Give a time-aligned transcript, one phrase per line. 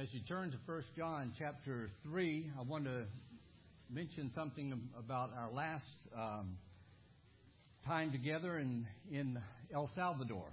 [0.00, 3.02] As you turn to 1 John chapter 3, I want to
[3.90, 5.82] mention something about our last
[6.16, 6.56] um,
[7.84, 9.40] time together in, in
[9.74, 10.46] El Salvador.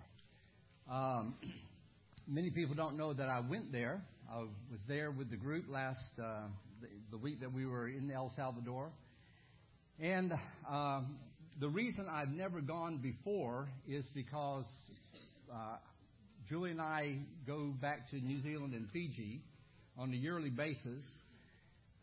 [0.89, 1.36] Um,
[2.28, 4.02] many people don't know that I went there.
[4.34, 6.48] I was there with the group last uh,
[6.82, 8.89] the, the, week that we were in El Salvador.
[10.00, 10.34] And
[10.68, 11.18] um,
[11.59, 14.66] the reason I've never gone before is because
[15.54, 15.75] uh,
[16.48, 17.18] Julie and I
[17.48, 19.41] go back to New Zealand and Fiji
[19.98, 21.04] on a yearly basis.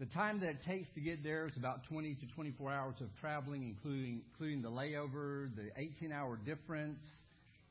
[0.01, 3.07] The time that it takes to get there is about 20 to 24 hours of
[3.21, 7.01] traveling, including including the layover, the 18-hour difference,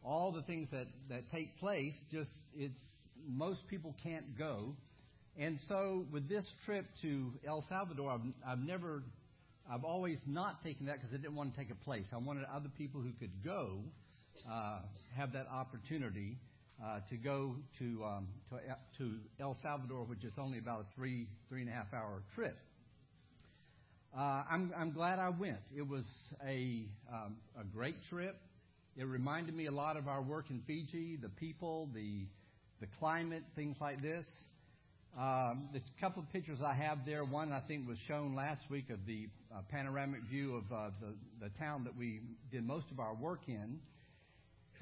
[0.01, 1.93] all the things that that take place.
[2.09, 2.81] Just it's
[3.27, 4.73] most people can't go,
[5.37, 9.03] and so with this trip to El Salvador, I've, I've never,
[9.69, 12.05] I've always not taken that because I didn't want to take a place.
[12.13, 13.79] I wanted other people who could go
[14.49, 14.79] uh,
[15.17, 16.37] have that opportunity
[16.83, 18.57] uh, to go to, um, to,
[18.97, 22.57] to El Salvador, which is only about a three three and a half hour trip.
[24.17, 25.59] Uh, I'm, I'm glad I went.
[25.75, 26.03] It was
[26.45, 28.35] a um, a great trip.
[28.97, 32.25] It reminded me a lot of our work in Fiji, the people, the
[32.81, 34.25] the climate, things like this.
[35.17, 38.89] Um, the couple of pictures I have there, one I think was shown last week
[38.89, 42.99] of the uh, panoramic view of uh, the, the town that we did most of
[42.99, 43.79] our work in.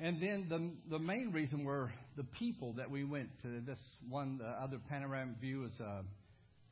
[0.02, 3.60] And then the the main reason were the people that we went to.
[3.60, 6.04] This one, the other panoramic view is a,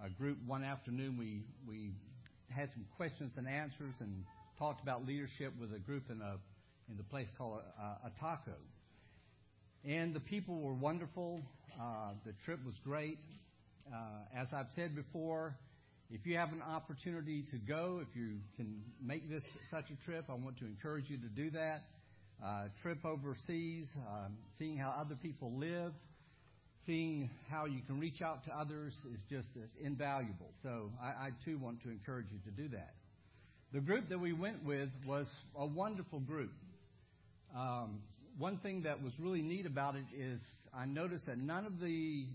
[0.02, 0.38] a group.
[0.46, 1.92] One afternoon, we we
[2.50, 4.24] had some questions and answers and
[4.58, 6.38] talked about leadership with a group in a
[6.90, 8.56] in the place called a, a taco.
[9.84, 11.42] And the people were wonderful.
[11.78, 13.20] Uh, the trip was great.
[13.94, 15.54] Uh, as I've said before,
[16.10, 20.26] if you have an opportunity to go, if you can make this such a trip,
[20.30, 21.97] I want to encourage you to do that uh,
[22.82, 25.94] trip overseas, um, seeing how other people live,
[26.86, 29.48] seeing how you can reach out to others is just
[29.84, 30.50] invaluable.
[30.64, 32.94] So I, I too want to encourage you to do that.
[33.74, 36.52] The group that we went with was a wonderful group.
[37.56, 38.00] Um,
[38.38, 40.40] one thing that was really neat about it is
[40.74, 42.26] I noticed that none of the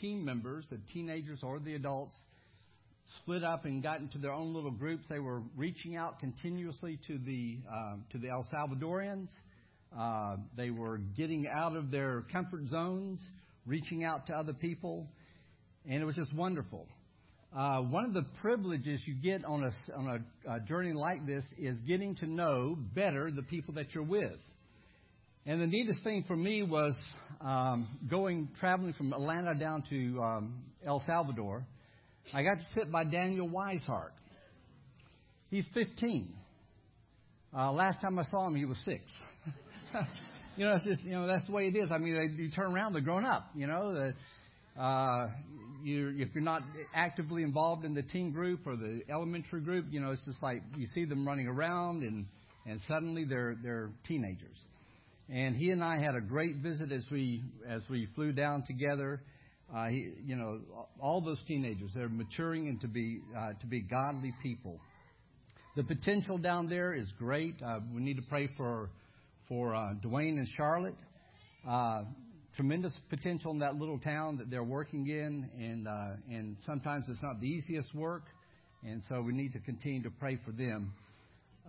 [0.00, 2.14] team members, the teenagers or the adults,
[3.22, 5.04] split up and got into their own little groups.
[5.08, 9.28] They were reaching out continuously to the um, to the El Salvadorians
[9.98, 13.20] uh, they were getting out of their comfort zones,
[13.66, 15.06] reaching out to other people,
[15.88, 16.86] and it was just wonderful.
[17.56, 21.44] Uh, one of the privileges you get on a, on a, a journey like this
[21.58, 24.38] is getting to know better the people that you're with.
[25.46, 26.94] And the neatest thing for me was
[27.40, 31.66] um, going traveling from Atlanta down to um, El Salvador.
[32.32, 34.12] I got to sit by Daniel Weishart.
[35.50, 36.32] He's 15.
[37.56, 39.02] Uh, last time I saw him, he was six.
[40.56, 41.90] you know, it's just you know that's the way it is.
[41.90, 43.50] I mean, they, you turn around, they're grown up.
[43.54, 45.30] You know, the, uh,
[45.82, 46.62] you if you're not
[46.94, 50.62] actively involved in the teen group or the elementary group, you know, it's just like
[50.76, 52.26] you see them running around and
[52.66, 54.56] and suddenly they're they're teenagers.
[55.32, 59.22] And he and I had a great visit as we as we flew down together.
[59.74, 60.60] Uh, he, you know,
[61.00, 64.80] all those teenagers they're maturing into be uh, to be godly people.
[65.76, 67.54] The potential down there is great.
[67.64, 68.90] Uh, we need to pray for
[69.50, 70.94] for uh, Dwayne and Charlotte.
[71.68, 72.04] Uh,
[72.56, 77.20] tremendous potential in that little town that they're working in, and uh, and sometimes it's
[77.20, 78.22] not the easiest work,
[78.84, 80.94] and so we need to continue to pray for them.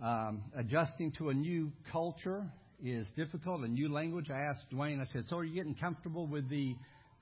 [0.02, 2.46] Um, adjusting to a new culture
[2.82, 4.30] is difficult, a new language.
[4.30, 6.76] I asked Dwayne, I said, "So are you getting comfortable with the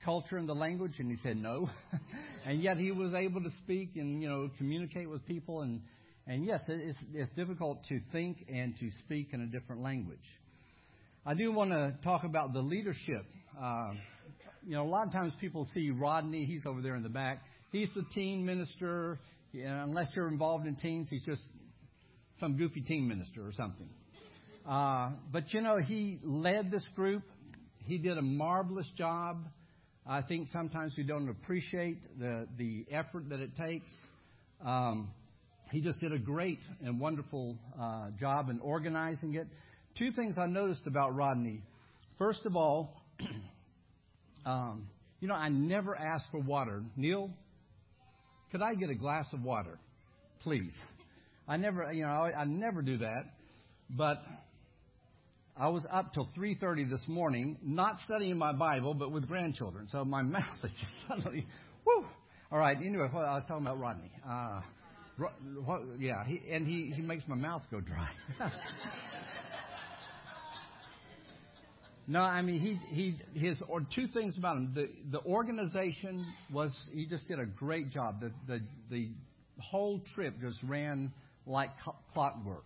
[0.05, 1.71] culture and the language?" And he said, "No,"
[2.45, 5.81] and yet he was able to speak and you know communicate with people and.
[6.27, 10.19] And yes, it's, it's difficult to think and to speak in a different language.
[11.23, 13.23] I do want to talk about the leadership.
[13.59, 13.91] Uh,
[14.65, 17.43] you know, a lot of times people see Rodney, he's over there in the back.
[17.71, 19.19] He's the teen minister.
[19.53, 21.43] unless you're involved in teens, he's just
[22.39, 23.87] some goofy teen minister or something.
[24.67, 27.21] Uh, but you know, he led this group.
[27.85, 29.45] He did a marvelous job.
[30.07, 33.91] I think sometimes we don't appreciate the the effort that it takes.
[34.65, 35.11] Um,
[35.71, 39.47] he just did a great and wonderful uh, job in organizing it
[39.97, 41.63] two things I noticed about Rodney.
[42.17, 43.01] First of all,
[44.45, 44.87] um,
[45.19, 46.83] you know, I never ask for water.
[46.95, 47.29] Neil,
[48.51, 49.79] could I get a glass of water,
[50.41, 50.73] please?
[51.47, 53.23] I never, you know, I, I never do that.
[53.89, 54.21] But
[55.57, 59.87] I was up till 3:30 this morning, not studying my Bible, but with grandchildren.
[59.91, 61.45] So my mouth is just suddenly,
[61.85, 62.05] whoo.
[62.51, 62.77] All right.
[62.77, 64.11] Anyway, well, I was talking about Rodney.
[64.27, 64.61] Uh,
[65.65, 68.09] what, yeah, he, and he he makes my mouth go dry.
[72.07, 74.71] No, I mean he he his or two things about him.
[74.73, 78.19] The the organization was he just did a great job.
[78.19, 79.09] The the the
[79.59, 81.11] whole trip just ran
[81.45, 81.69] like
[82.13, 82.65] clockwork.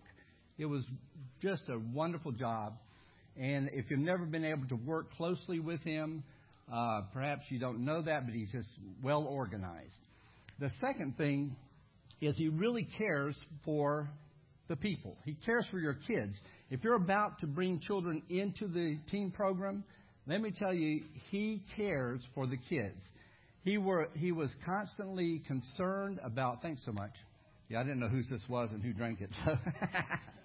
[0.58, 0.84] It was
[1.42, 2.74] just a wonderful job.
[3.38, 6.24] And if you've never been able to work closely with him,
[6.72, 8.68] uh, perhaps you don't know that, but he's just
[9.02, 9.92] well organized.
[10.58, 11.54] The second thing
[12.20, 14.08] is he really cares for
[14.68, 15.16] the people.
[15.24, 16.34] He cares for your kids.
[16.68, 19.84] If you're about to bring children into the teen program,
[20.26, 23.00] let me tell you, he cares for the kids.
[23.62, 26.62] He were he was constantly concerned about.
[26.62, 27.12] Thanks so much.
[27.68, 29.30] Yeah, I didn't know whose this was and who drank it.
[29.44, 29.56] So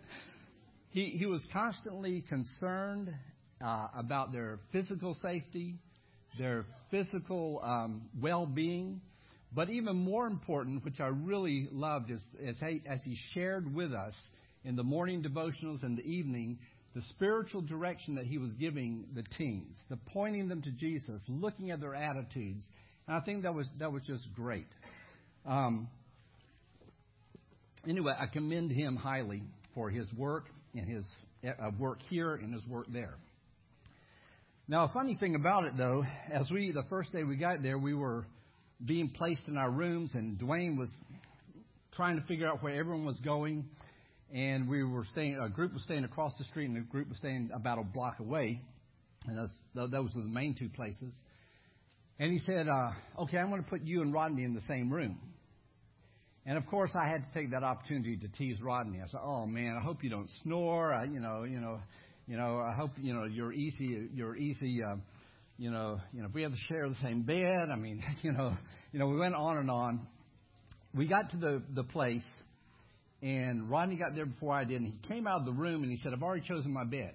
[0.89, 3.11] he he was constantly concerned
[3.63, 5.75] uh, about their physical safety,
[6.37, 9.01] their physical um, well-being,
[9.53, 12.57] but even more important, which I really loved, is, is
[12.87, 14.13] as he shared with us
[14.63, 16.59] in the morning devotionals and the evening,
[16.93, 21.71] the spiritual direction that he was giving the teens, the pointing them to Jesus, looking
[21.71, 22.63] at their attitudes.
[23.07, 24.67] And I think that was that was just great.
[25.45, 25.87] Um,
[27.87, 29.43] anyway, I commend him highly
[29.73, 31.05] for his work and his
[31.47, 33.15] uh, work here and his work there.
[34.67, 37.77] Now, a funny thing about it, though, as we the first day we got there,
[37.77, 38.25] we were
[38.85, 40.89] being placed in our rooms, and Dwayne was
[41.93, 43.65] trying to figure out where everyone was going.
[44.33, 47.17] And we were staying, a group was staying across the street, and a group was
[47.17, 48.61] staying about a block away.
[49.27, 51.13] And those, those were the main two places.
[52.19, 52.91] And he said, uh,
[53.23, 55.19] Okay, I'm going to put you and Rodney in the same room.
[56.45, 58.99] And of course, I had to take that opportunity to tease Rodney.
[58.99, 60.91] I said, "Oh man, I hope you don't snore.
[60.91, 61.79] I, you know, you know,
[62.27, 62.59] you know.
[62.59, 64.09] I hope you know you're easy.
[64.13, 64.81] You're easy.
[64.83, 64.95] Uh,
[65.59, 68.31] you know, you know, if we have to share the same bed, I mean, you
[68.31, 68.57] know,
[68.91, 70.07] you know, we went on and on.
[70.95, 72.27] We got to the the place,
[73.21, 75.91] and Rodney got there before I did, and he came out of the room and
[75.91, 77.13] he said, "I've already chosen my bed."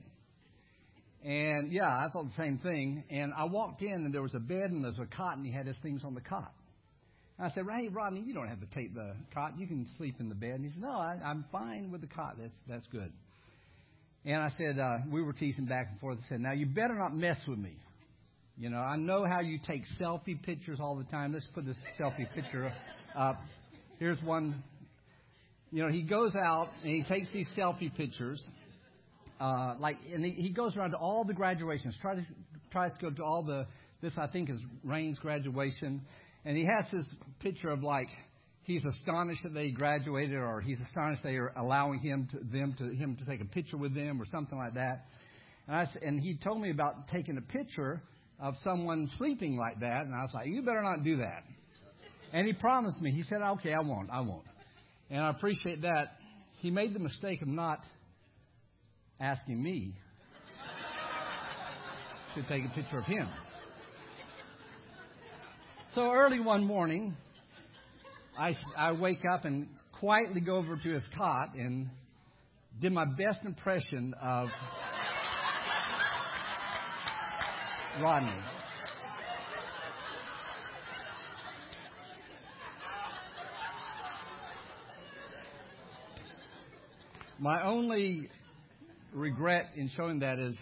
[1.25, 3.03] And yeah, I thought the same thing.
[3.11, 5.45] And I walked in, and there was a bed and there was a cot, and
[5.45, 6.53] he had his things on the cot.
[7.39, 9.59] And I said, "Hey, Rodney, you don't have to take the cot.
[9.59, 12.07] You can sleep in the bed." And he said, "No, I, I'm fine with the
[12.07, 12.37] cot.
[12.39, 13.13] That's that's good."
[14.25, 16.19] And I said, uh, we were teasing back and forth.
[16.25, 17.77] I said, "Now you better not mess with me."
[18.59, 21.33] You know, I know how you take selfie pictures all the time.
[21.33, 22.73] Let's put this selfie picture
[23.17, 23.41] up.
[23.99, 24.63] Here's one.
[25.73, 28.43] You know, he goes out and he takes these selfie pictures.
[29.41, 31.97] Uh, like, and he, he goes around to all the graduations.
[32.01, 32.23] Try to
[32.71, 33.67] tries to go to all the.
[34.03, 36.03] This I think is Rain's graduation,
[36.45, 37.05] and he has this
[37.41, 38.09] picture of like
[38.63, 42.85] he's astonished that they graduated, or he's astonished they are allowing him to them to
[42.85, 45.07] him to take a picture with them, or something like that.
[45.67, 48.03] And I and he told me about taking a picture
[48.41, 50.07] of someone sleeping like that.
[50.07, 51.45] And I was like, you better not do that.
[52.33, 53.13] And he promised me.
[53.13, 54.11] He said, okay, I won't.
[54.11, 54.45] I won't.
[55.11, 56.17] And I appreciate that.
[56.59, 57.81] He made the mistake of not
[59.21, 59.95] asking me
[62.35, 63.29] to take a picture of him.
[65.95, 67.17] So early one morning,
[68.39, 69.69] I, I wake up and
[69.99, 71.89] quietly go over to his cot and
[72.81, 74.49] did my best impression of
[78.03, 78.43] Rodney.
[87.39, 88.31] My only
[89.13, 90.57] regret in showing that is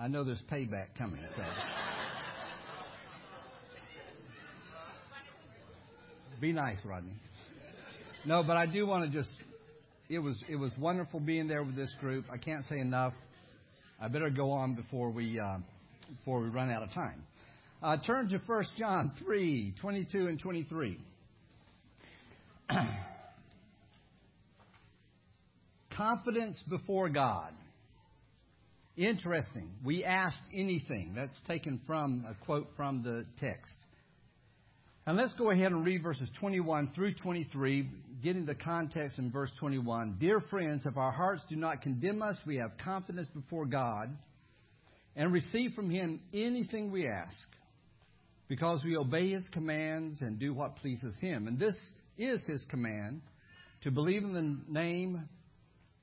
[0.00, 1.20] I know there's payback coming.
[1.36, 1.42] So.
[6.40, 7.12] Be nice, Rodney.
[8.26, 9.30] No, but I do want to just
[10.08, 12.24] it was it was wonderful being there with this group.
[12.32, 13.14] I can't say enough.
[14.00, 15.58] I better go on before we uh,
[16.18, 17.22] before we run out of time.
[17.80, 20.98] Uh, turn to 1 John 3 22 and 23.
[25.96, 27.52] Confidence before God.
[28.96, 29.70] Interesting.
[29.84, 31.14] We ask anything.
[31.16, 33.76] That's taken from a quote from the text.
[35.06, 37.88] And let's go ahead and read verses 21 through 23,
[38.22, 40.16] getting the context in verse 21.
[40.20, 44.16] Dear friends, if our hearts do not condemn us, we have confidence before God
[45.16, 47.34] and receive from him anything we ask
[48.48, 51.48] because we obey his commands and do what pleases him.
[51.48, 51.74] And this
[52.16, 53.22] is his command
[53.82, 55.28] to believe in the name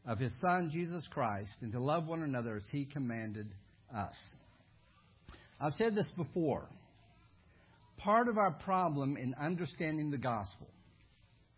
[0.09, 3.47] of his son Jesus Christ and to love one another as he commanded
[3.95, 4.15] us.
[5.61, 6.67] I've said this before.
[7.97, 10.67] Part of our problem in understanding the gospel,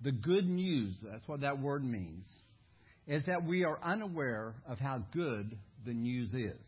[0.01, 2.25] the good news, that's what that word means,
[3.08, 6.67] is that we are unaware of how good the news is.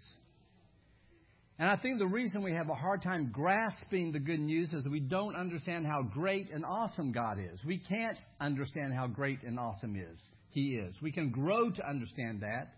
[1.59, 4.87] And I think the reason we have a hard time grasping the good news is
[4.87, 7.59] we don't understand how great and awesome God is.
[7.65, 10.17] We can't understand how great and awesome is
[10.53, 10.95] He is.
[11.01, 12.75] We can grow to understand that,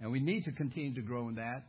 [0.00, 1.64] and we need to continue to grow in that.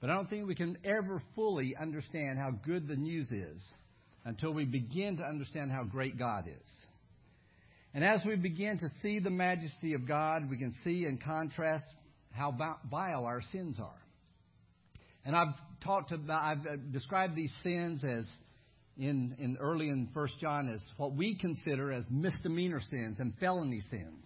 [0.00, 3.62] But I don't think we can ever fully understand how good the news is
[4.24, 6.72] until we begin to understand how great God is.
[7.94, 11.84] And as we begin to see the majesty of God, we can see in contrast
[12.30, 12.56] how
[12.90, 14.02] vile our sins are.
[15.24, 18.24] And I've talked about, I've uh, described these sins as
[18.96, 23.82] in, in early in First John as what we consider as misdemeanor sins and felony
[23.90, 24.24] sins.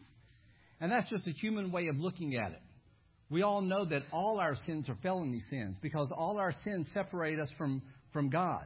[0.81, 2.63] And that's just a human way of looking at it.
[3.29, 7.41] We all know that all our sins are felony sins because all our sins separate
[7.41, 8.65] us from, from God.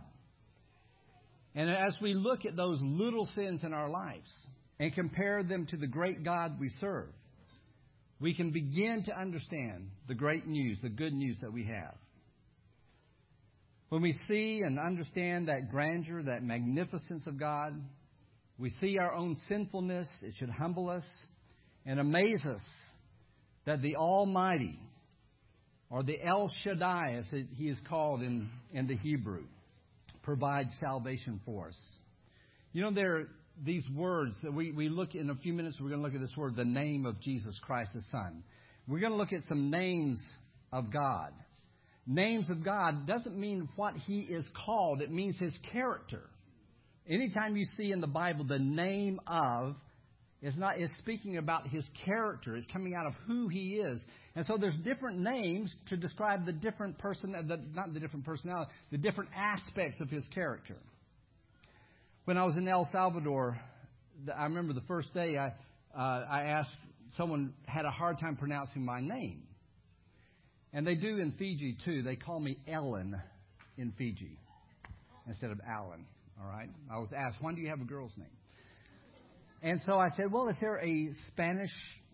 [1.54, 4.30] And as we look at those little sins in our lives
[4.78, 7.08] and compare them to the great God we serve,
[8.20, 11.94] we can begin to understand the great news, the good news that we have.
[13.88, 17.72] When we see and understand that grandeur, that magnificence of God,
[18.58, 20.06] we see our own sinfulness.
[20.22, 21.02] It should humble us
[21.86, 22.60] and amaze us
[23.66, 24.78] that the Almighty,
[25.90, 27.24] or the El Shaddai, as
[27.56, 29.44] he is called in, in the Hebrew,
[30.22, 31.78] provides salvation for us.
[32.72, 33.28] You know, there are
[33.64, 36.20] these words that we, we look in a few minutes, we're going to look at
[36.20, 38.42] this word, the name of Jesus Christ the Son.
[38.86, 40.20] We're going to look at some names
[40.72, 41.32] of God.
[42.06, 46.22] Names of God doesn't mean what he is called, it means his character.
[47.08, 49.74] Anytime you see in the Bible the name of,
[50.42, 52.56] it's not it's speaking about his character.
[52.56, 54.00] It's coming out of who he is.
[54.34, 58.70] And so there's different names to describe the different person the, not the different personality,
[58.90, 60.76] the different aspects of his character.
[62.24, 63.60] When I was in El Salvador,
[64.34, 65.48] I remember the first day I
[65.94, 66.70] uh, I asked
[67.16, 69.42] someone had a hard time pronouncing my name.
[70.72, 72.02] And they do in Fiji too.
[72.02, 73.20] They call me Ellen
[73.76, 74.38] in Fiji
[75.26, 76.06] instead of Alan.
[76.40, 76.70] All right.
[76.90, 78.39] I was asked, "Why do you have a girl's name?"
[79.62, 81.70] And so I said, well, is there a Spanish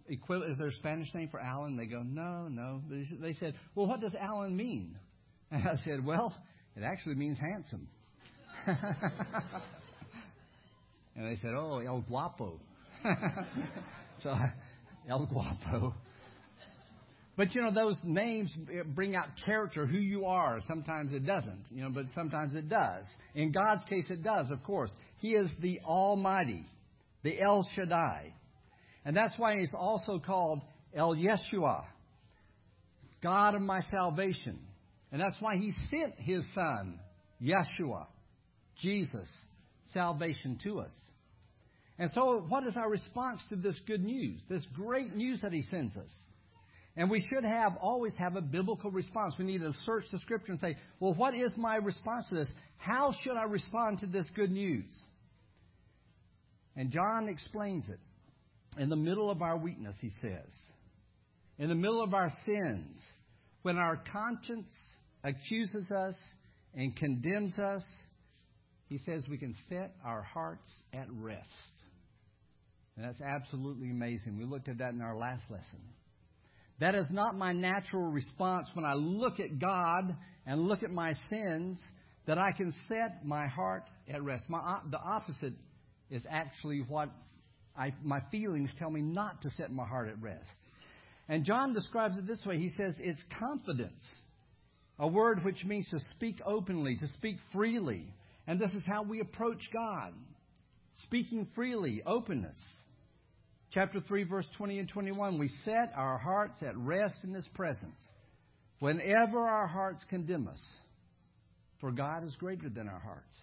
[0.09, 0.53] equivalent?
[0.53, 1.77] Is there a Spanish name for Alan?
[1.77, 2.83] They go, no, no.
[2.91, 4.97] They said, well, what does Alan mean?
[5.49, 6.35] And I said, well,
[6.77, 7.87] it actually means handsome.
[11.15, 12.59] and they said, oh, El Guapo.
[14.25, 14.35] so,
[15.09, 15.95] El Guapo.
[17.37, 18.53] But you know, those names
[18.95, 20.59] bring out character, who you are.
[20.67, 23.05] Sometimes it doesn't, you know, but sometimes it does.
[23.37, 24.91] In God's case, it does, of course.
[25.19, 26.65] He is the Almighty
[27.27, 28.33] the El Shaddai.
[29.05, 30.61] And that's why he's also called
[30.95, 31.83] El Yeshua,
[33.21, 34.61] God of my salvation.
[35.11, 37.01] And that's why he sent his son,
[37.43, 38.07] Yeshua,
[38.81, 39.29] Jesus,
[39.93, 40.93] salvation to us.
[41.99, 45.63] And so, what is our response to this good news, this great news that he
[45.69, 46.11] sends us?
[46.97, 49.35] And we should have always have a biblical response.
[49.37, 52.49] We need to search the scripture and say, well, what is my response to this?
[52.79, 54.87] How should I respond to this good news?
[56.77, 57.99] And John explains it.
[58.79, 60.53] In the middle of our weakness, he says,
[61.59, 62.97] in the middle of our sins,
[63.63, 64.69] when our conscience
[65.25, 66.15] accuses us
[66.75, 67.83] and condemns us,
[68.89, 71.49] he says we can set our hearts at rest.
[72.97, 74.37] And that's absolutely amazing.
[74.37, 75.81] We looked at that in our last lesson.
[76.79, 80.15] That is not my natural response when I look at God
[80.47, 81.79] and look at my sins,
[82.27, 84.45] that I can set my heart at rest.
[84.49, 85.55] My, the opposite
[86.11, 87.11] is actually what
[87.77, 90.49] I, my feelings tell me not to set my heart at rest.
[91.29, 94.05] And John describes it this way he says it's confidence,
[94.99, 98.07] a word which means to speak openly, to speak freely.
[98.47, 100.15] And this is how we approach God
[101.03, 102.57] speaking freely, openness.
[103.73, 108.01] Chapter 3, verse 20 and 21 we set our hearts at rest in His presence
[108.79, 110.61] whenever our hearts condemn us,
[111.81, 113.37] for God is greater than our hearts.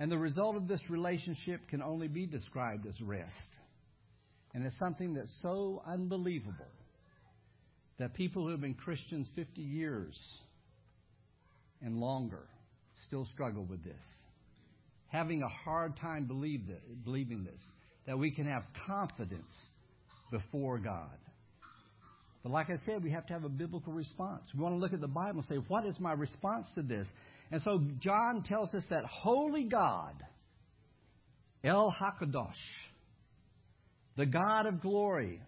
[0.00, 3.34] And the result of this relationship can only be described as rest.
[4.54, 6.72] And it's something that's so unbelievable
[7.98, 10.18] that people who have been Christians 50 years
[11.82, 12.48] and longer
[13.06, 14.02] still struggle with this.
[15.08, 17.60] Having a hard time believe this, believing this,
[18.06, 19.52] that we can have confidence
[20.30, 21.10] before God.
[22.42, 24.44] But like I said, we have to have a biblical response.
[24.54, 27.06] We want to look at the Bible and say, what is my response to this?
[27.50, 30.14] And so John tells us that holy God,
[31.64, 32.52] El Hakadosh,
[34.16, 35.40] the God of glory,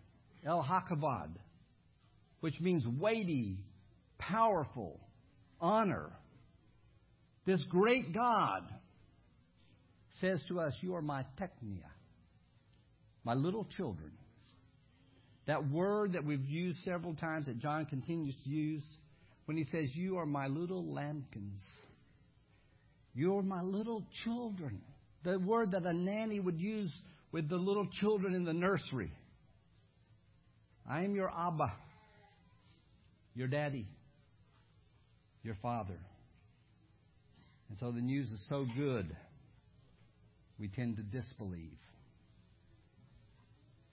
[0.45, 1.31] El Hakavod,
[2.41, 3.59] which means weighty,
[4.19, 5.01] powerful,
[5.61, 6.11] honor.
[7.45, 8.63] This great God
[10.21, 11.89] says to us, You are my teknia,
[13.25, 14.13] my little children.
[15.47, 18.85] That word that we've used several times that John continues to use
[19.47, 21.61] when he says, You are my little lambkins.
[23.15, 24.81] You're my little children.
[25.25, 26.93] The word that a nanny would use
[27.31, 29.13] with the little children in the nursery.
[30.89, 31.73] I am your Abba,
[33.35, 33.87] your daddy.
[35.43, 35.99] your Father.
[37.69, 39.17] And so the news is so good,
[40.59, 41.79] we tend to disbelieve.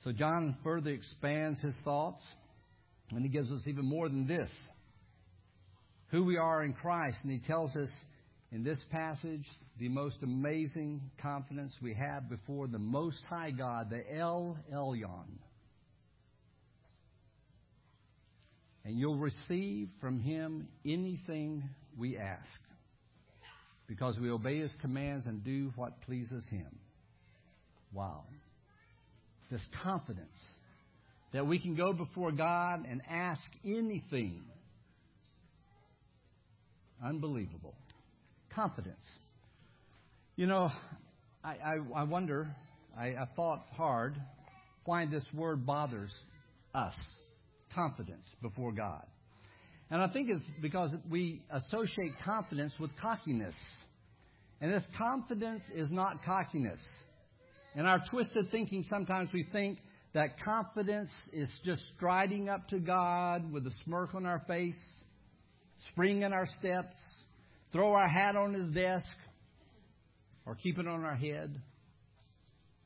[0.04, 2.22] So John further expands his thoughts,
[3.12, 4.50] and he gives us even more than this
[6.12, 7.18] who we are in Christ.
[7.24, 7.90] And he tells us
[8.52, 9.46] in this passage
[9.80, 15.28] the most amazing confidence we have before the Most High God, the El Elyon.
[18.84, 21.64] And you'll receive from him anything
[21.98, 22.48] we ask
[23.88, 26.68] because we obey his commands and do what pleases him.
[27.94, 28.24] Wow.
[29.52, 30.38] This confidence
[31.34, 34.42] that we can go before God and ask anything
[37.04, 37.76] Unbelievable.
[38.54, 39.04] Confidence.
[40.36, 40.72] You know,
[41.44, 42.48] I, I, I wonder,
[42.98, 44.16] I, I thought hard
[44.86, 46.12] why this word bothers
[46.74, 46.96] us
[47.74, 49.06] confidence before God.
[49.92, 53.56] And I think it's because we associate confidence with cockiness.
[54.62, 56.80] And this confidence is not cockiness.
[57.76, 59.80] In our twisted thinking, sometimes we think
[60.14, 64.80] that confidence is just striding up to God with a smirk on our face
[65.92, 66.96] spring in our steps,
[67.72, 69.06] throw our hat on his desk,
[70.46, 71.56] or keep it on our head,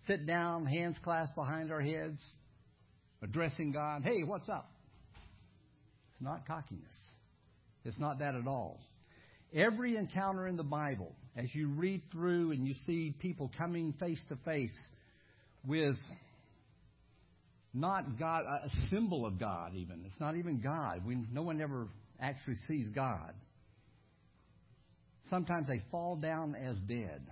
[0.08, 2.20] sit down, hands clasped behind our heads,
[3.22, 4.70] addressing God, hey, what's up?
[6.12, 6.94] It's not cockiness.
[7.86, 8.80] It's not that at all.
[9.54, 14.20] Every encounter in the Bible, as you read through and you see people coming face
[14.30, 14.74] to face
[15.66, 15.96] with
[17.74, 20.04] not God, a symbol of God, even.
[20.06, 21.06] It's not even God.
[21.06, 21.88] We, no one ever
[22.20, 23.34] actually sees God.
[25.34, 27.24] Sometimes they fall down as dead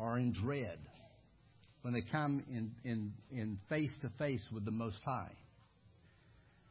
[0.00, 0.80] or in dread
[1.82, 5.30] when they come in, in, in face to face with the Most High.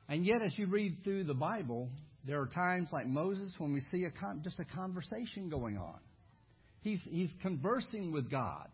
[0.10, 1.88] And yet, as you read through the Bible,
[2.28, 6.00] there are times like Moses when we see a con- just a conversation going on.
[6.82, 8.68] He's, he's conversing with God.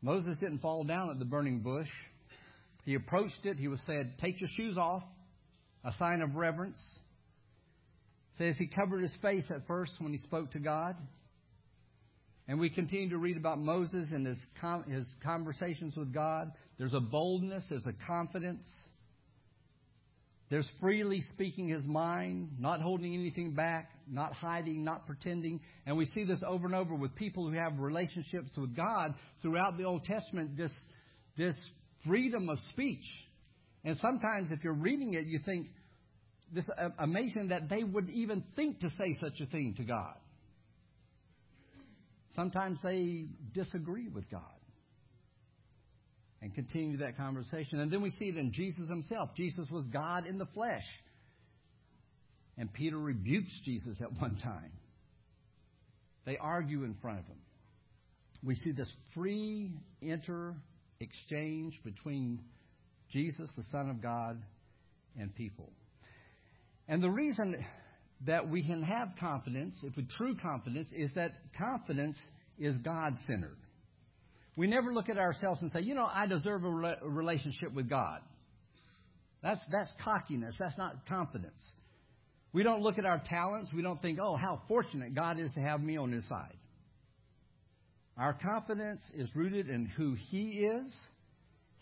[0.00, 1.90] Moses didn't fall down at the burning bush.
[2.86, 3.58] He approached it.
[3.58, 5.02] He was said, Take your shoes off
[5.84, 6.78] a sign of reverence.
[8.38, 10.96] Says he covered his face at first when he spoke to God.
[12.48, 14.38] And we continue to read about Moses and his,
[14.88, 16.52] his conversations with God.
[16.78, 18.68] There's a boldness, there's a confidence.
[20.48, 25.60] There's freely speaking his mind, not holding anything back, not hiding, not pretending.
[25.86, 29.76] And we see this over and over with people who have relationships with God throughout
[29.76, 30.72] the Old Testament, this,
[31.36, 31.56] this
[32.06, 33.04] freedom of speech.
[33.84, 35.66] And sometimes if you're reading it, you think,
[36.52, 40.14] this uh, amazing that they would even think to say such a thing to God.
[42.34, 44.42] Sometimes they disagree with God
[46.42, 47.80] and continue that conversation.
[47.80, 49.30] And then we see it in Jesus himself.
[49.36, 50.84] Jesus was God in the flesh.
[52.58, 54.72] And Peter rebukes Jesus at one time.
[56.26, 57.38] They argue in front of him.
[58.42, 60.54] We see this free inter
[61.00, 62.40] exchange between
[63.10, 64.42] Jesus, the Son of God,
[65.18, 65.72] and people.
[66.88, 67.64] And the reason
[68.26, 72.16] that we can have confidence, if we true confidence, is that confidence
[72.58, 73.56] is God centered.
[74.56, 77.74] We never look at ourselves and say, you know, I deserve a, re- a relationship
[77.74, 78.20] with God.
[79.42, 80.54] That's, that's cockiness.
[80.58, 81.60] That's not confidence.
[82.52, 83.70] We don't look at our talents.
[83.74, 86.56] We don't think, oh, how fortunate God is to have me on his side.
[88.16, 90.86] Our confidence is rooted in who he is,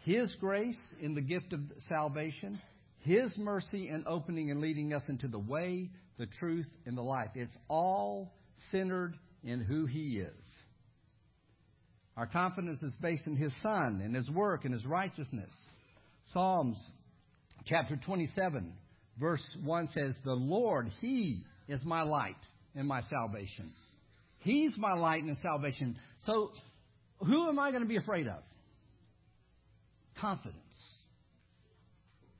[0.04, 2.60] his grace in the gift of salvation,
[3.04, 7.28] his mercy in opening and leading us into the way, the truth, and the life.
[7.34, 8.32] It's all
[8.70, 9.14] centered
[9.44, 10.44] in who He is.
[12.16, 15.52] Our confidence is based in His Son and His work and His righteousness.
[16.32, 16.82] Psalms
[17.66, 18.72] chapter 27,
[19.20, 22.40] verse 1 says, The Lord, He is my light
[22.74, 23.70] and my salvation.
[24.38, 25.98] He's my light and salvation.
[26.24, 26.52] So,
[27.18, 28.42] who am I going to be afraid of?
[30.18, 30.63] Confidence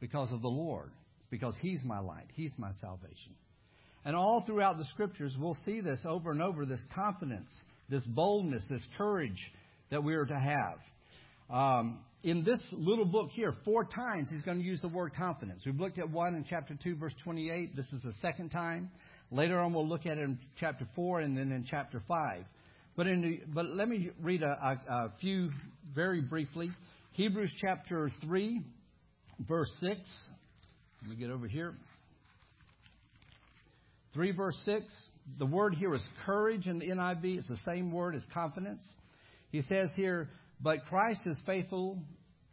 [0.04, 0.90] because of the Lord,
[1.30, 3.32] because He's my light, He's my salvation.
[4.04, 7.48] And all throughout the scriptures, we'll see this over and over this confidence,
[7.88, 9.40] this boldness, this courage
[9.90, 10.78] that we are to have.
[11.48, 15.62] Um, in this little book here, four times he's going to use the word confidence.
[15.64, 17.74] We've looked at one in chapter 2, verse 28.
[17.74, 18.90] This is the second time.
[19.30, 22.44] Later on, we'll look at it in chapter 4 and then in chapter 5.
[22.94, 25.48] But, in but let me read a, a, a few
[25.94, 26.68] very briefly.
[27.12, 28.60] Hebrews chapter 3,
[29.40, 30.00] verse 6.
[31.02, 31.74] Let me get over here.
[34.14, 34.84] 3 verse 6.
[35.38, 37.38] The word here is courage in the NIV.
[37.38, 38.82] It's the same word as confidence.
[39.50, 40.28] He says here,
[40.60, 41.98] But Christ is faithful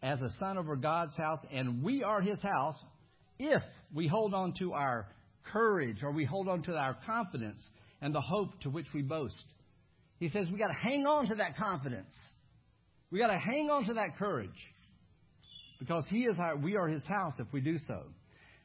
[0.02, 2.76] as a son over God's house, and we are his house
[3.38, 3.62] if
[3.94, 5.08] we hold on to our
[5.52, 7.60] courage or we hold on to our confidence
[8.02, 9.36] and the hope to which we boast.
[10.20, 12.14] He says we got to hang on to that confidence.
[13.12, 14.50] We got to hang on to that courage
[15.82, 18.04] because he is our, we are his house if we do so.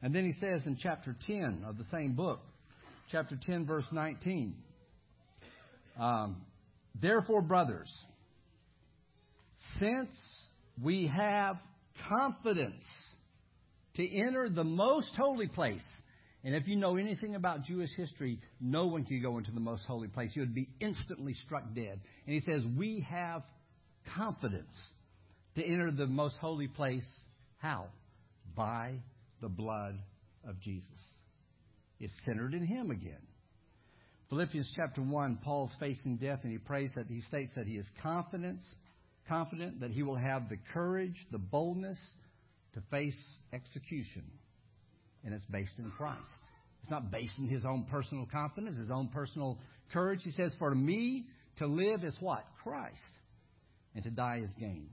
[0.02, 2.40] And then he says in chapter 10 of the same book,
[3.11, 4.55] chapter 10, verse 19,
[5.98, 6.37] um,
[7.00, 7.90] Therefore, brothers,
[9.81, 10.11] since
[10.83, 11.57] we have
[12.07, 12.85] confidence
[13.94, 15.81] to enter the most holy place,
[16.44, 19.85] and if you know anything about Jewish history, no one can go into the most
[19.87, 20.33] holy place.
[20.35, 21.98] You would be instantly struck dead.
[22.26, 23.42] And he says, We have
[24.14, 24.72] confidence
[25.57, 27.07] to enter the most holy place.
[27.59, 27.87] How?
[28.55, 28.97] By
[29.40, 29.99] the blood
[30.47, 30.88] of Jesus.
[31.99, 33.23] It's centered in Him again.
[34.29, 37.88] Philippians chapter 1, Paul's facing death, and he prays that he states that he is
[38.03, 38.59] confident,
[39.29, 41.99] confident that he will have the courage, the boldness
[42.75, 43.16] to face
[43.53, 44.25] execution.
[45.25, 46.21] And it's based in Christ.
[46.83, 49.59] It's not based in his own personal confidence, his own personal
[49.92, 50.21] courage.
[50.23, 51.27] He says, For me
[51.59, 52.45] to live is what?
[52.62, 53.01] Christ.
[53.95, 54.88] And to die is gain.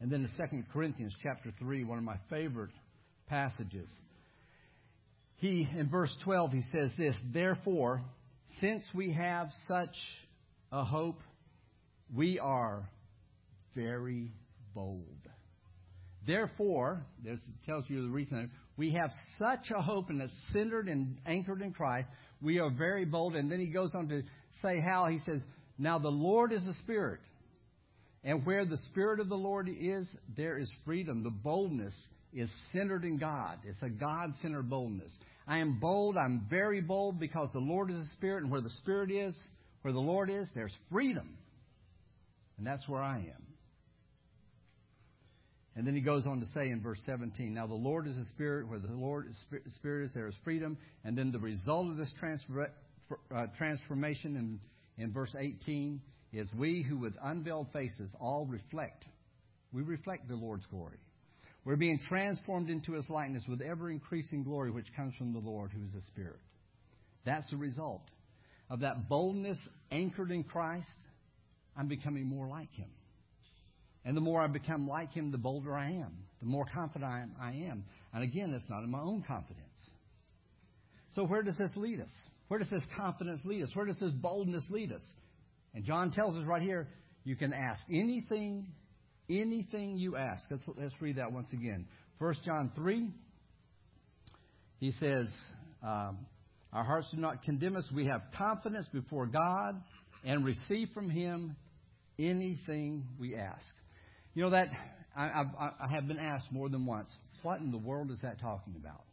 [0.00, 2.70] And then in 2 Corinthians chapter 3, one of my favorite
[3.28, 3.88] passages.
[5.36, 8.02] He, in verse 12, he says this, Therefore,
[8.60, 9.94] since we have such
[10.72, 11.20] a hope,
[12.14, 12.88] we are
[13.74, 14.32] very
[14.74, 15.04] bold.
[16.26, 21.18] Therefore, this tells you the reason, we have such a hope and it's centered and
[21.26, 22.08] anchored in Christ.
[22.40, 23.34] We are very bold.
[23.34, 24.22] And then he goes on to
[24.62, 25.40] say how, he says,
[25.78, 27.20] Now the Lord is the Spirit.
[28.24, 31.22] And where the Spirit of the Lord is, there is freedom.
[31.22, 31.94] The boldness
[32.32, 33.58] is centered in God.
[33.64, 35.12] It's a God centered boldness.
[35.46, 36.16] I am bold.
[36.16, 39.34] I'm very bold because the Lord is the Spirit, and where the Spirit is,
[39.82, 41.38] where the Lord is, there's freedom.
[42.58, 43.46] And that's where I am.
[45.76, 48.24] And then he goes on to say in verse 17, Now the Lord is the
[48.34, 49.36] Spirit, where the Lord is
[49.76, 50.76] Spirit is, there is freedom.
[51.04, 52.72] And then the result of this transfer,
[53.34, 54.36] uh, transformation
[54.98, 56.00] in, in verse 18
[56.32, 59.04] is we who with unveiled faces all reflect.
[59.72, 60.98] We reflect the Lord's glory.
[61.64, 65.70] We're being transformed into his likeness with ever increasing glory which comes from the Lord
[65.72, 66.40] who is the Spirit.
[67.24, 68.02] That's the result
[68.70, 69.58] of that boldness
[69.90, 70.88] anchored in Christ.
[71.76, 72.88] I'm becoming more like him.
[74.04, 77.50] And the more I become like him, the bolder I am, the more confident I
[77.50, 77.84] am.
[78.14, 79.64] And again, it's not in my own confidence.
[81.14, 82.10] So, where does this lead us?
[82.48, 83.70] Where does this confidence lead us?
[83.74, 85.02] Where does this boldness lead us?
[85.74, 86.88] And John tells us right here
[87.24, 88.68] you can ask anything,
[89.28, 90.42] anything you ask.
[90.50, 91.86] Let's, let's read that once again.
[92.18, 93.10] 1 John 3,
[94.80, 95.26] he says,
[95.82, 96.18] um,
[96.72, 97.84] Our hearts do not condemn us.
[97.94, 99.80] We have confidence before God
[100.24, 101.56] and receive from Him
[102.18, 103.66] anything we ask.
[104.34, 104.68] You know that
[105.16, 107.08] I, I, I have been asked more than once,
[107.42, 109.04] what in the world is that talking about?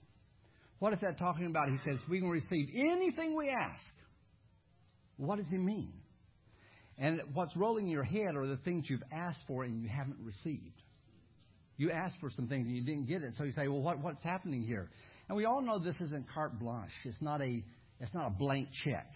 [0.79, 1.69] What is that talking about?
[1.69, 3.81] He says, we can receive anything we ask.
[5.17, 5.93] What does he mean?
[6.97, 10.17] And what's rolling in your head are the things you've asked for and you haven't
[10.23, 10.81] received.
[11.77, 13.33] You asked for some things and you didn't get it.
[13.37, 14.89] So you say, well, what, what's happening here?
[15.27, 16.91] And we all know this isn't carte blanche.
[17.03, 17.61] It's not a,
[17.99, 19.07] it's not a blank check.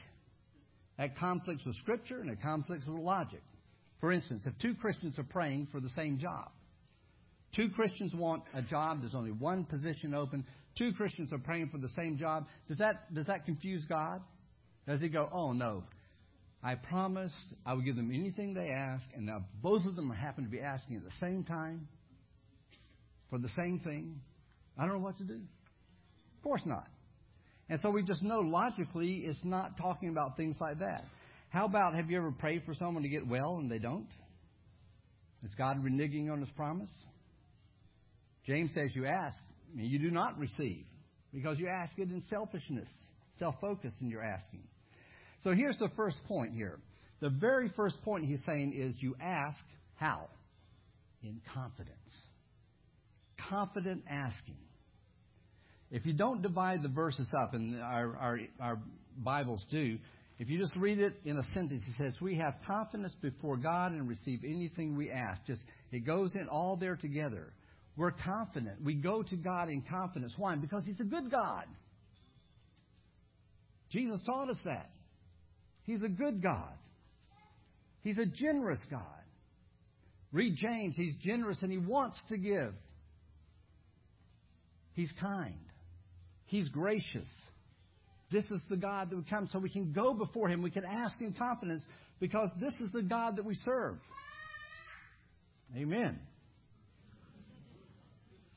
[0.97, 3.41] That conflicts with Scripture and it conflicts with logic.
[4.01, 6.49] For instance, if two Christians are praying for the same job,
[7.55, 10.45] two Christians want a job, there's only one position open,
[10.77, 14.21] two Christians are praying for the same job, does that, does that confuse God?
[14.87, 15.83] Does he go, oh no,
[16.61, 20.43] I promised I would give them anything they ask, and now both of them happen
[20.43, 21.87] to be asking at the same time
[23.29, 24.19] for the same thing.
[24.77, 25.35] I don't know what to do.
[25.35, 26.87] Of course not.
[27.69, 31.05] And so we just know logically it's not talking about things like that.
[31.49, 34.07] How about have you ever prayed for someone to get well and they don't?
[35.43, 36.89] Is God reneging on his promise?
[38.45, 39.37] James says you ask,
[39.77, 40.85] and you do not receive
[41.33, 42.89] because you ask it in selfishness,
[43.37, 44.63] self focus in your asking.
[45.43, 46.79] So here's the first point here.
[47.21, 49.57] The very first point he's saying is you ask
[49.95, 50.27] how?
[51.23, 51.95] In confidence.
[53.49, 54.57] Confident asking.
[55.91, 58.79] If you don't divide the verses up, and our, our, our
[59.17, 59.97] Bibles do,
[60.37, 63.91] if you just read it in a sentence, he says, We have confidence before God
[63.91, 65.43] and receive anything we ask.
[65.45, 67.51] Just it goes in all there together.
[67.97, 68.81] We're confident.
[68.81, 70.33] We go to God in confidence.
[70.37, 70.55] Why?
[70.55, 71.65] Because He's a good God.
[73.91, 74.91] Jesus taught us that.
[75.89, 76.71] He's a good God.
[78.01, 79.01] He's a generous God.
[80.31, 80.95] Read James.
[80.95, 82.75] He's generous and he wants to give.
[84.93, 85.57] He's kind.
[86.45, 87.27] He's gracious.
[88.31, 90.61] This is the God that would come so we can go before him.
[90.61, 91.83] We can ask in confidence
[92.19, 93.97] because this is the God that we serve.
[95.75, 96.19] Amen.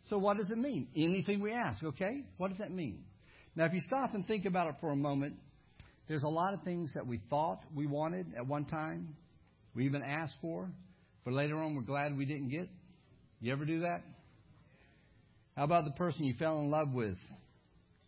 [0.05, 0.89] So, what does it mean?
[0.95, 2.25] Anything we ask, okay?
[2.37, 3.05] What does that mean?
[3.57, 5.37] Now, if you stop and think about it for a moment,
[6.09, 9.17] there's a lot of things that we thought we wanted at one time,
[9.75, 10.71] we even asked for,
[11.25, 12.69] but later on we're glad we didn't get.
[13.41, 14.03] You ever do that?
[15.57, 17.19] How about the person you fell in love with?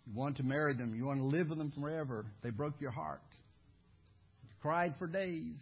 [0.06, 2.26] You want to marry them, you want to live with them forever.
[2.42, 3.22] They broke your heart.
[4.42, 5.56] You cried for days.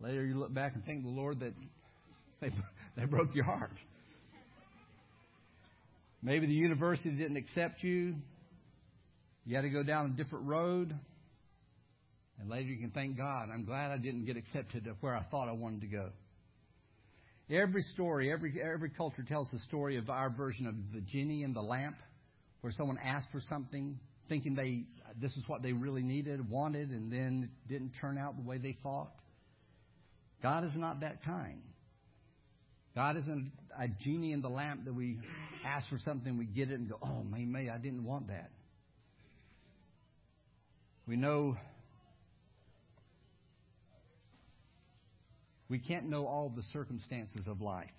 [0.00, 1.54] Later you look back and thank the Lord that
[2.40, 2.50] they,
[2.96, 3.72] they broke your heart.
[6.22, 8.16] Maybe the university didn't accept you.
[9.50, 10.94] You had to go down a different road.
[12.38, 13.48] And later you can thank God.
[13.52, 16.10] I'm glad I didn't get accepted to where I thought I wanted to go.
[17.50, 21.52] Every story, every, every culture tells the story of our version of the genie and
[21.52, 21.96] the lamp,
[22.60, 24.84] where someone asked for something, thinking they
[25.20, 28.58] this is what they really needed, wanted, and then it didn't turn out the way
[28.58, 29.10] they thought.
[30.44, 31.60] God is not that kind.
[32.94, 35.18] God isn't a genie in the lamp that we
[35.66, 38.50] ask for something, we get it, and go, oh, may, may, I didn't want that.
[41.10, 41.56] We know
[45.68, 47.90] we can't know all the circumstances of life.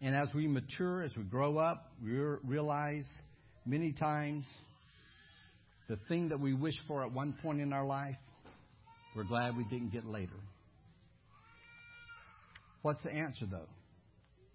[0.00, 2.12] And as we mature, as we grow up, we
[2.44, 3.04] realize
[3.66, 4.46] many times
[5.86, 8.16] the thing that we wish for at one point in our life,
[9.14, 10.40] we're glad we didn't get later.
[12.80, 13.68] What's the answer, though?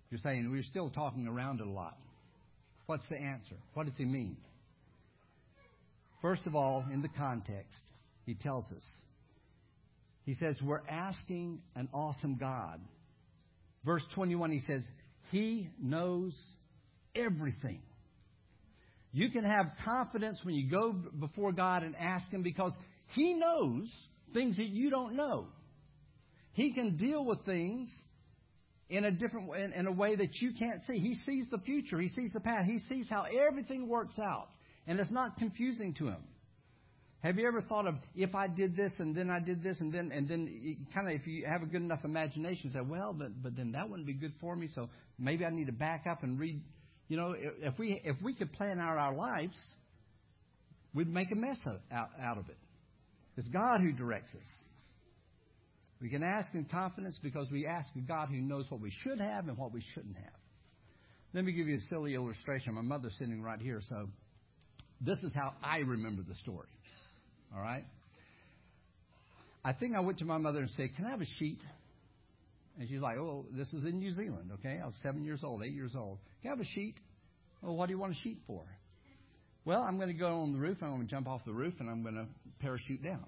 [0.10, 2.00] You're saying we're still talking around it a lot.
[2.88, 3.58] What's the answer?
[3.76, 4.38] What does he mean?
[6.22, 7.80] First of all, in the context,
[8.26, 8.84] he tells us.
[10.24, 12.80] He says, We're asking an awesome God.
[13.84, 14.82] Verse 21, he says,
[15.32, 16.34] He knows
[17.16, 17.82] everything.
[19.12, 22.72] You can have confidence when you go before God and ask Him because
[23.16, 23.90] He knows
[24.34, 25.48] things that you don't know.
[26.54, 27.92] He can deal with things
[28.90, 31.00] in a different way, in a way that you can't see.
[31.00, 32.00] He sees the future.
[32.00, 32.68] He sees the past.
[32.68, 34.50] He sees how everything works out.
[34.88, 36.24] And it's not confusing to him.
[37.24, 39.94] Have you ever thought of if I did this and then I did this and
[39.94, 43.44] then and then kind of if you have a good enough imagination, say, well, but
[43.44, 44.70] but then that wouldn't be good for me.
[44.74, 44.90] So
[45.20, 46.62] maybe I need to back up and read.
[47.10, 49.56] You know, if we if we could plan out our lives,
[50.96, 52.58] we'd make a mess of, out out of it.
[53.38, 54.48] It's God who directs us.
[56.02, 59.20] We can ask in confidence because we ask a God who knows what we should
[59.20, 60.34] have and what we shouldn't have.
[61.34, 62.74] Let me give you a silly illustration.
[62.74, 64.08] My mother's sitting right here, so
[65.04, 66.68] this is how I remember the story.
[67.56, 67.86] All right?
[69.64, 71.60] I think I went to my mother and said, Can I have a sheet?
[72.80, 74.80] And she's like, Oh, this is in New Zealand, okay?
[74.82, 76.20] I was seven years old, eight years old.
[76.42, 76.96] Can I have a sheet?
[77.62, 78.64] Well, what do you want a sheet for?
[79.66, 81.76] Well, I'm going to go on the roof, I'm going to jump off the roof,
[81.80, 82.26] and I'm going to
[82.60, 83.26] parachute down.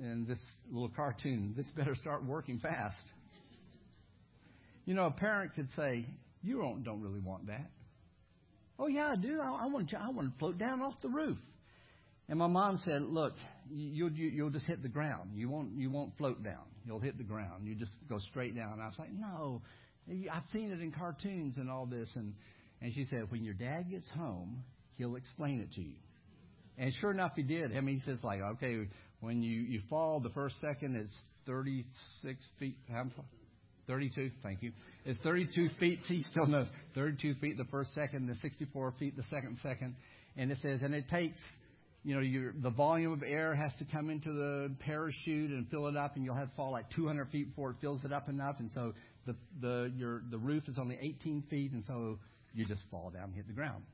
[0.00, 0.38] And this
[0.70, 2.96] little cartoon, this better start working fast.
[4.86, 6.06] You know, a parent could say,
[6.42, 7.70] You don't, don't really want that.
[8.78, 9.40] Oh yeah, I do.
[9.40, 10.00] I, I want to.
[10.00, 11.38] I want to float down off the roof.
[12.28, 13.34] And my mom said, "Look,
[13.70, 15.30] you'll you, you'll just hit the ground.
[15.34, 16.64] You won't you won't float down.
[16.86, 17.66] You'll hit the ground.
[17.66, 19.62] You just go straight down." And I was like, "No,
[20.32, 22.34] I've seen it in cartoons and all this." And
[22.80, 24.64] and she said, "When your dad gets home,
[24.96, 25.96] he'll explain it to you."
[26.76, 27.76] And sure enough, he did.
[27.76, 28.88] I mean, he says like, "Okay,
[29.20, 31.14] when you you fall the first second, it's
[31.46, 32.76] 36 feet.
[32.90, 33.04] How
[33.86, 34.72] 32, thank you.
[35.04, 36.00] It's 32 feet.
[36.08, 39.96] He still knows 32 feet the first second, the 64 feet the second second.
[40.36, 41.38] And it says, and it takes,
[42.02, 45.86] you know, your, the volume of air has to come into the parachute and fill
[45.86, 48.28] it up, and you'll have to fall like 200 feet before it fills it up
[48.28, 48.56] enough.
[48.58, 48.94] And so
[49.26, 52.18] the the your the roof is only 18 feet, and so
[52.52, 53.84] you just fall down and hit the ground.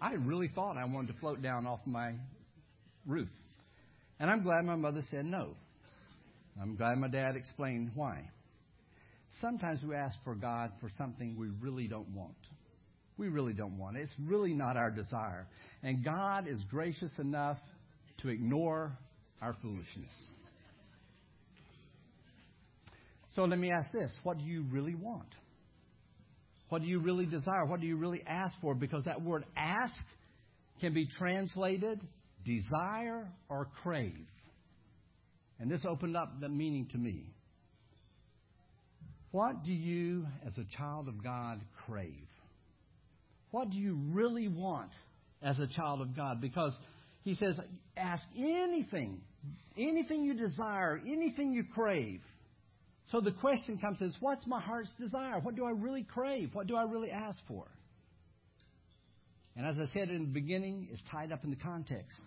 [0.00, 2.12] I really thought I wanted to float down off my
[3.06, 3.28] roof.
[4.20, 5.54] And I'm glad my mother said no.
[6.60, 8.28] I'm glad my dad explained why.
[9.40, 12.36] Sometimes we ask for God for something we really don't want.
[13.16, 14.00] We really don't want it.
[14.02, 15.46] It's really not our desire.
[15.82, 17.58] And God is gracious enough
[18.22, 18.96] to ignore
[19.42, 20.12] our foolishness.
[23.34, 25.34] So let me ask this what do you really want?
[26.68, 27.66] What do you really desire?
[27.66, 28.74] What do you really ask for?
[28.74, 29.94] Because that word ask
[30.80, 32.00] can be translated
[32.44, 34.26] desire or crave.
[35.64, 37.32] And this opened up the meaning to me.
[39.30, 42.28] What do you, as a child of God, crave?
[43.50, 44.90] What do you really want
[45.40, 46.42] as a child of God?
[46.42, 46.74] Because
[47.22, 47.54] he says,
[47.96, 49.22] ask anything,
[49.78, 52.20] anything you desire, anything you crave.
[53.10, 55.38] So the question comes is, what's my heart's desire?
[55.40, 56.50] What do I really crave?
[56.52, 57.64] What do I really ask for?
[59.56, 62.20] And as I said in the beginning, it's tied up in the context.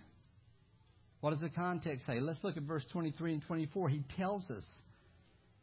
[1.22, 2.20] What does the context say?
[2.20, 3.90] Let's look at verse 23 and 24.
[3.90, 4.66] He tells us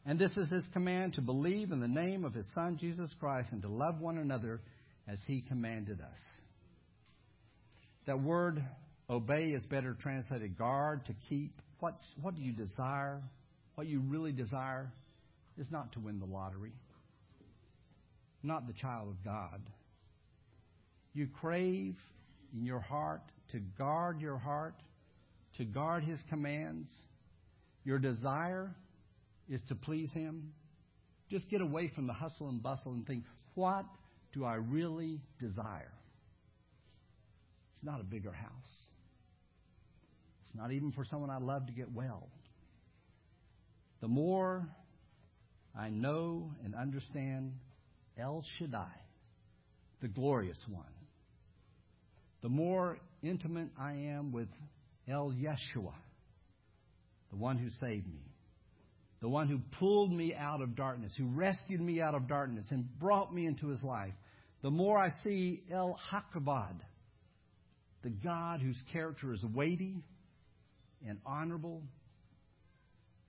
[0.04, 3.50] And this is his command to believe in the name of his Son, Jesus Christ,
[3.52, 4.60] and to love one another
[5.06, 6.18] as he commanded us.
[8.06, 8.62] That word
[9.08, 11.60] obey is better translated guard, to keep.
[11.80, 13.22] What's, what do you desire?
[13.74, 14.92] What you really desire
[15.58, 16.72] is not to win the lottery,
[18.42, 19.60] not the child of God.
[21.12, 21.96] You crave
[22.56, 24.74] in your heart to guard your heart,
[25.58, 26.88] to guard his commands.
[27.84, 28.74] Your desire
[29.48, 30.52] is to please him.
[31.30, 33.84] Just get away from the hustle and bustle and think, what
[34.32, 35.92] do I really desire?
[37.74, 38.50] It's not a bigger house.
[40.44, 42.28] It's not even for someone I love to get well.
[44.00, 44.68] The more
[45.78, 47.52] I know and understand
[48.18, 48.94] El Shaddai,
[50.02, 50.84] the glorious one,
[52.42, 54.48] the more intimate I am with
[55.08, 55.94] El Yeshua,
[57.30, 58.22] the one who saved me,
[59.20, 62.86] the one who pulled me out of darkness, who rescued me out of darkness and
[62.98, 64.14] brought me into his life,
[64.62, 66.80] the more I see El Hakabad,
[68.02, 70.02] the God whose character is weighty
[71.06, 71.82] and honorable,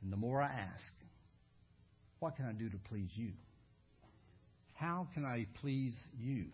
[0.02, 0.94] then the more I ask,
[2.20, 3.32] what can I do to please you?
[4.74, 6.46] How can I please you?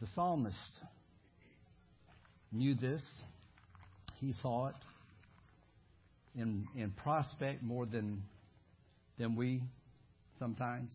[0.00, 0.56] The psalmist
[2.52, 3.02] knew this.
[4.20, 4.74] He saw it
[6.34, 8.22] in, in prospect more than,
[9.18, 9.62] than we
[10.38, 10.90] sometimes.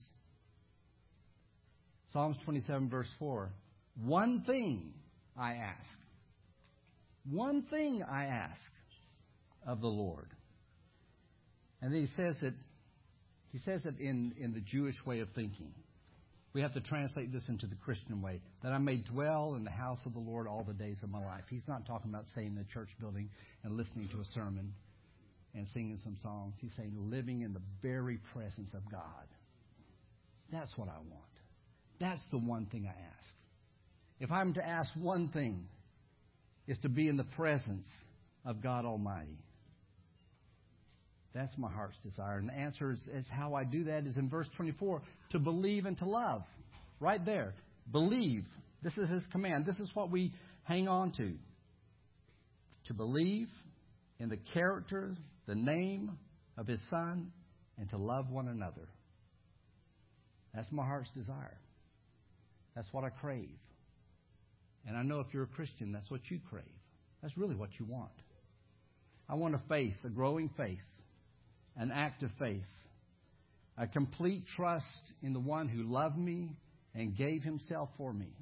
[2.13, 3.49] Psalms 27, verse 4.
[4.03, 4.93] One thing
[5.37, 5.87] I ask.
[7.29, 8.59] One thing I ask
[9.65, 10.27] of the Lord.
[11.81, 12.53] And then he says it,
[13.51, 15.73] he says it in, in the Jewish way of thinking.
[16.53, 19.71] We have to translate this into the Christian way that I may dwell in the
[19.71, 21.43] house of the Lord all the days of my life.
[21.49, 23.29] He's not talking about staying in the church building
[23.63, 24.73] and listening to a sermon
[25.55, 26.55] and singing some songs.
[26.59, 29.27] He's saying living in the very presence of God.
[30.51, 31.23] That's what I want.
[31.99, 33.29] That's the one thing I ask.
[34.19, 35.67] If I'm to ask one thing,
[36.67, 37.87] is to be in the presence
[38.45, 39.37] of God Almighty.
[41.33, 42.37] That's my heart's desire.
[42.37, 45.85] And the answer is, is how I do that is in verse 24 to believe
[45.85, 46.43] and to love.
[46.99, 47.53] Right there.
[47.91, 48.43] Believe.
[48.83, 49.65] This is his command.
[49.65, 51.33] This is what we hang on to.
[52.87, 53.47] To believe
[54.19, 55.15] in the character,
[55.47, 56.17] the name
[56.57, 57.31] of his son,
[57.77, 58.87] and to love one another.
[60.53, 61.57] That's my heart's desire.
[62.75, 63.57] That's what I crave.
[64.87, 66.63] And I know if you're a Christian, that's what you crave.
[67.21, 68.11] That's really what you want.
[69.29, 70.79] I want a faith, a growing faith,
[71.77, 72.61] an act of faith,
[73.77, 74.85] a complete trust
[75.21, 76.49] in the one who loved me
[76.93, 78.33] and gave himself for me.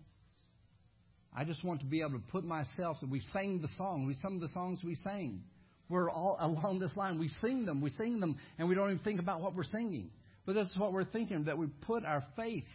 [1.35, 4.35] I just want to be able to put myself, we sang the song, we some
[4.35, 5.43] of the songs we sang.
[5.87, 7.17] We're all along this line.
[7.17, 10.11] We sing them, we sing them, and we don't even think about what we're singing.
[10.45, 12.67] But that's what we're thinking, that we put our faith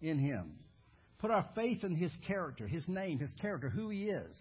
[0.00, 0.58] in him.
[1.18, 4.36] Put our faith in His character, His name, His character, who He is.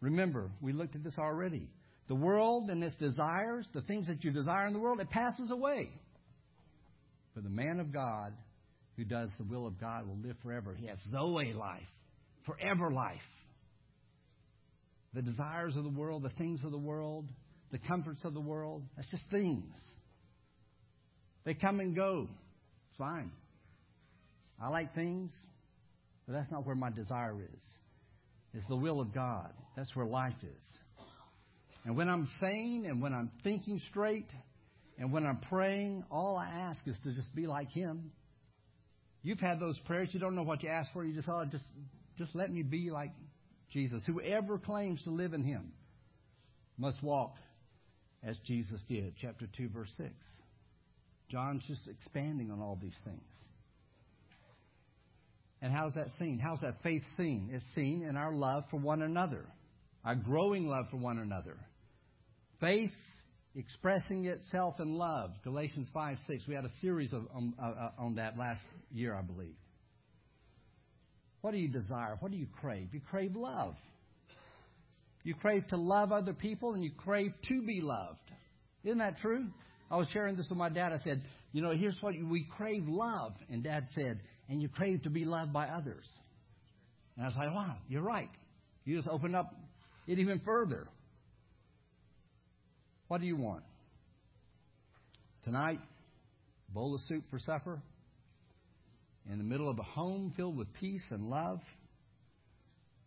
[0.00, 1.70] Remember, we looked at this already.
[2.08, 5.50] The world and its desires, the things that you desire in the world, it passes
[5.50, 5.90] away.
[7.34, 8.32] But the man of God
[8.96, 10.74] who does the will of God will live forever.
[10.74, 11.82] He has Zoe life,
[12.46, 13.16] forever life.
[15.12, 17.28] The desires of the world, the things of the world,
[17.72, 19.76] the comforts of the world, that's just things.
[21.44, 22.28] They come and go.
[22.88, 23.30] It's fine.
[24.62, 25.32] I like things,
[26.26, 27.62] but that's not where my desire is.
[28.54, 29.52] It's the will of God.
[29.76, 30.66] That's where life is.
[31.86, 34.28] And when I'm sane and when I'm thinking straight
[34.98, 38.10] and when I'm praying, all I ask is to just be like Him.
[39.22, 40.08] You've had those prayers.
[40.10, 41.04] You don't know what you ask for.
[41.04, 41.64] You just, oh, just,
[42.18, 43.12] just let me be like
[43.70, 44.02] Jesus.
[44.04, 45.72] Whoever claims to live in Him
[46.76, 47.36] must walk
[48.24, 49.14] as Jesus did.
[49.20, 50.10] Chapter 2, verse 6.
[51.30, 53.22] John's just expanding on all these things.
[55.62, 56.40] And how's that seen?
[56.40, 57.50] How's that faith seen?
[57.52, 59.46] It's seen in our love for one another,
[60.04, 61.56] our growing love for one another.
[62.60, 62.92] Faith
[63.54, 65.30] expressing itself in love.
[65.44, 66.44] Galatians 5 6.
[66.46, 69.56] We had a series of, um, uh, uh, on that last year, I believe.
[71.40, 72.16] What do you desire?
[72.20, 72.88] What do you crave?
[72.92, 73.74] You crave love.
[75.22, 78.20] You crave to love other people and you crave to be loved.
[78.84, 79.46] Isn't that true?
[79.90, 80.92] I was sharing this with my dad.
[80.92, 83.34] I said, you know, here's what we crave love.
[83.50, 86.06] And dad said, and you crave to be loved by others.
[87.16, 88.30] And I was like, wow, you're right.
[88.84, 89.52] You just opened up
[90.06, 90.86] it even further.
[93.08, 93.62] What do you want?
[95.44, 95.78] Tonight,
[96.74, 97.80] bowl of soup for supper,
[99.30, 101.60] in the middle of a home filled with peace and love,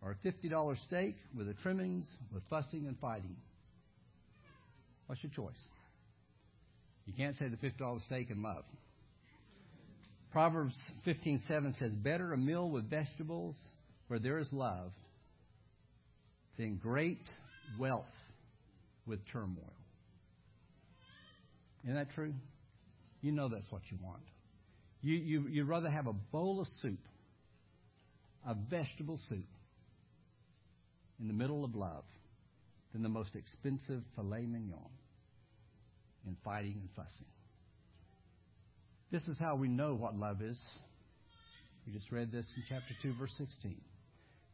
[0.02, 3.36] or a $50 steak with the trimmings, with fussing and fighting.
[5.08, 5.60] What's your choice?
[7.06, 8.64] You can't say the $50 steak and love.
[10.32, 10.76] Proverbs
[11.06, 13.58] 15:7 says, "Better a meal with vegetables
[14.08, 14.93] where there is love
[16.58, 17.28] than great
[17.80, 18.16] wealth
[19.06, 19.74] with turmoil."
[21.84, 22.34] Isn't that true?
[23.22, 24.24] You know that's what you want.
[25.02, 27.00] You, you, you'd rather have a bowl of soup,
[28.46, 29.48] a vegetable soup,
[31.20, 32.04] in the middle of love
[32.94, 34.90] than the most expensive filet mignon
[36.26, 37.28] in fighting and fussing.
[39.12, 40.60] This is how we know what love is.
[41.86, 43.76] We just read this in chapter 2, verse 16.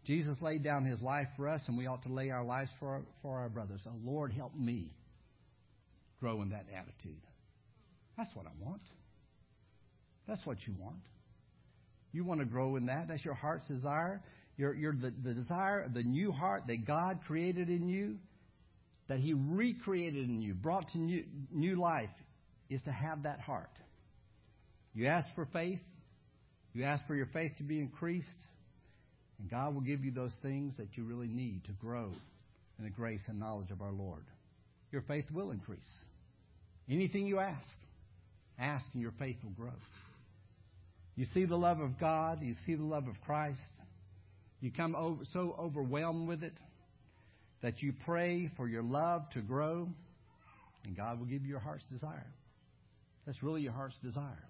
[0.06, 2.90] Jesus laid down his life for us, and we ought to lay our lives for
[2.90, 3.82] our, for our brothers.
[3.88, 4.92] Oh, Lord, help me
[6.20, 7.22] grow in that attitude.
[8.18, 8.82] That's what I want.
[10.28, 11.04] That's what you want.
[12.12, 13.08] You want to grow in that.
[13.08, 14.22] That's your heart's desire.
[14.58, 18.16] Your, your, the, the desire of the new heart that God created in you,
[19.10, 22.10] that He recreated in you, brought to new, new life,
[22.70, 23.70] is to have that heart.
[24.94, 25.82] You ask for faith.
[26.74, 28.28] You ask for your faith to be increased.
[29.40, 32.12] And God will give you those things that you really need to grow
[32.80, 34.24] in the grace and knowledge of our Lord.
[34.92, 35.80] Your faith will increase.
[36.90, 37.68] Anything you ask,
[38.60, 39.74] ask and your faith will grow.
[41.16, 43.60] You see the love of God, you see the love of Christ.
[44.62, 46.54] You come over, so overwhelmed with it
[47.62, 49.88] that you pray for your love to grow,
[50.84, 52.32] and God will give you your heart's desire.
[53.26, 54.44] That's really your heart's desire.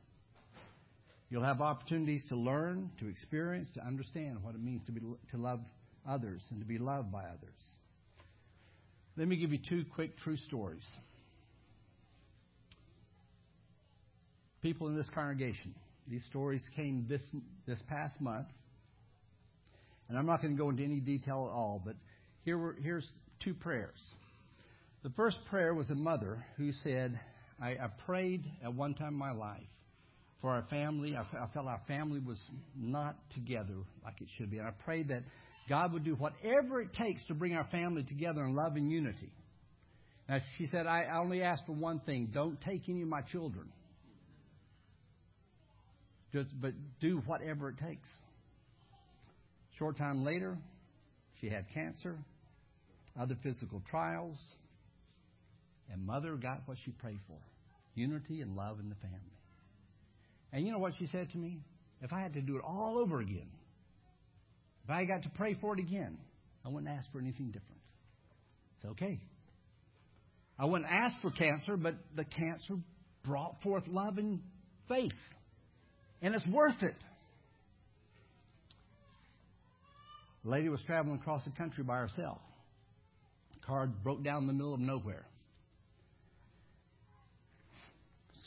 [1.30, 5.38] You'll have opportunities to learn, to experience, to understand what it means to be to
[5.38, 5.60] love
[6.08, 7.62] others and to be loved by others.
[9.18, 10.86] Let me give you two quick true stories.
[14.62, 15.74] People in this congregation.
[16.08, 17.22] These stories came this
[17.66, 18.48] this past month,
[20.10, 21.82] and I'm not going to go into any detail at all.
[21.84, 21.96] But
[22.44, 23.08] here were here's
[23.44, 24.00] two prayers.
[25.04, 27.20] The first prayer was a mother who said,
[27.62, 29.62] I, I prayed at one time in my life
[30.42, 31.16] for our family.
[31.16, 32.40] I, I felt our family was
[32.76, 34.58] not together like it should be.
[34.58, 35.22] And I prayed that
[35.68, 39.32] God would do whatever it takes to bring our family together in love and unity.
[40.30, 43.72] Now, she said, I only ask for one thing don't take any of my children.
[46.34, 48.10] Just, but do whatever it takes.
[49.78, 50.58] Short time later,
[51.40, 52.18] she had cancer,
[53.20, 54.38] other physical trials,
[55.92, 57.38] and mother got what she prayed for
[57.94, 59.20] unity and love in the family.
[60.52, 61.60] And you know what she said to me?
[62.02, 63.48] If I had to do it all over again,
[64.86, 66.18] if I got to pray for it again,
[66.66, 67.82] I wouldn't ask for anything different.
[68.78, 69.20] It's okay.
[70.58, 72.76] I wouldn't ask for cancer, but the cancer
[73.26, 74.40] brought forth love and
[74.88, 75.12] faith.
[76.22, 76.96] And it's worth it.
[80.44, 82.38] The lady was traveling across the country by herself.
[83.54, 85.26] The car broke down in the middle of nowhere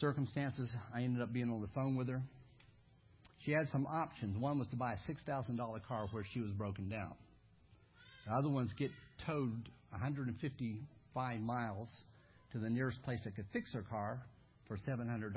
[0.00, 2.22] circumstances, I ended up being on the phone with her.
[3.48, 4.36] She had some options.
[4.36, 7.14] One was to buy a $6,000 car where she was broken down.
[8.26, 8.90] The other ones get
[9.26, 11.88] towed 155 miles
[12.52, 14.20] to the nearest place that could fix her car
[14.66, 15.32] for $700.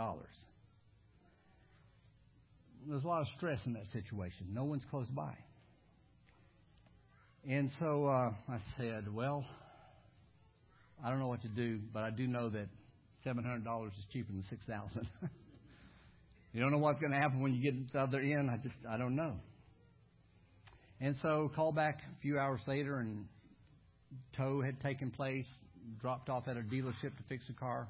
[2.86, 4.48] There's a lot of stress in that situation.
[4.54, 5.34] No one's close by.
[7.48, 9.46] And so uh, I said, well,
[11.02, 12.68] I don't know what to do, but I do know that
[13.26, 15.08] $700 is cheaper than 6000
[16.54, 18.50] You don't know what's going to happen when you get to the other end.
[18.50, 19.36] I just, I don't know.
[21.00, 23.26] And so call back a few hours later and
[24.36, 25.48] tow had taken place,
[26.00, 27.88] dropped off at a dealership to fix a car.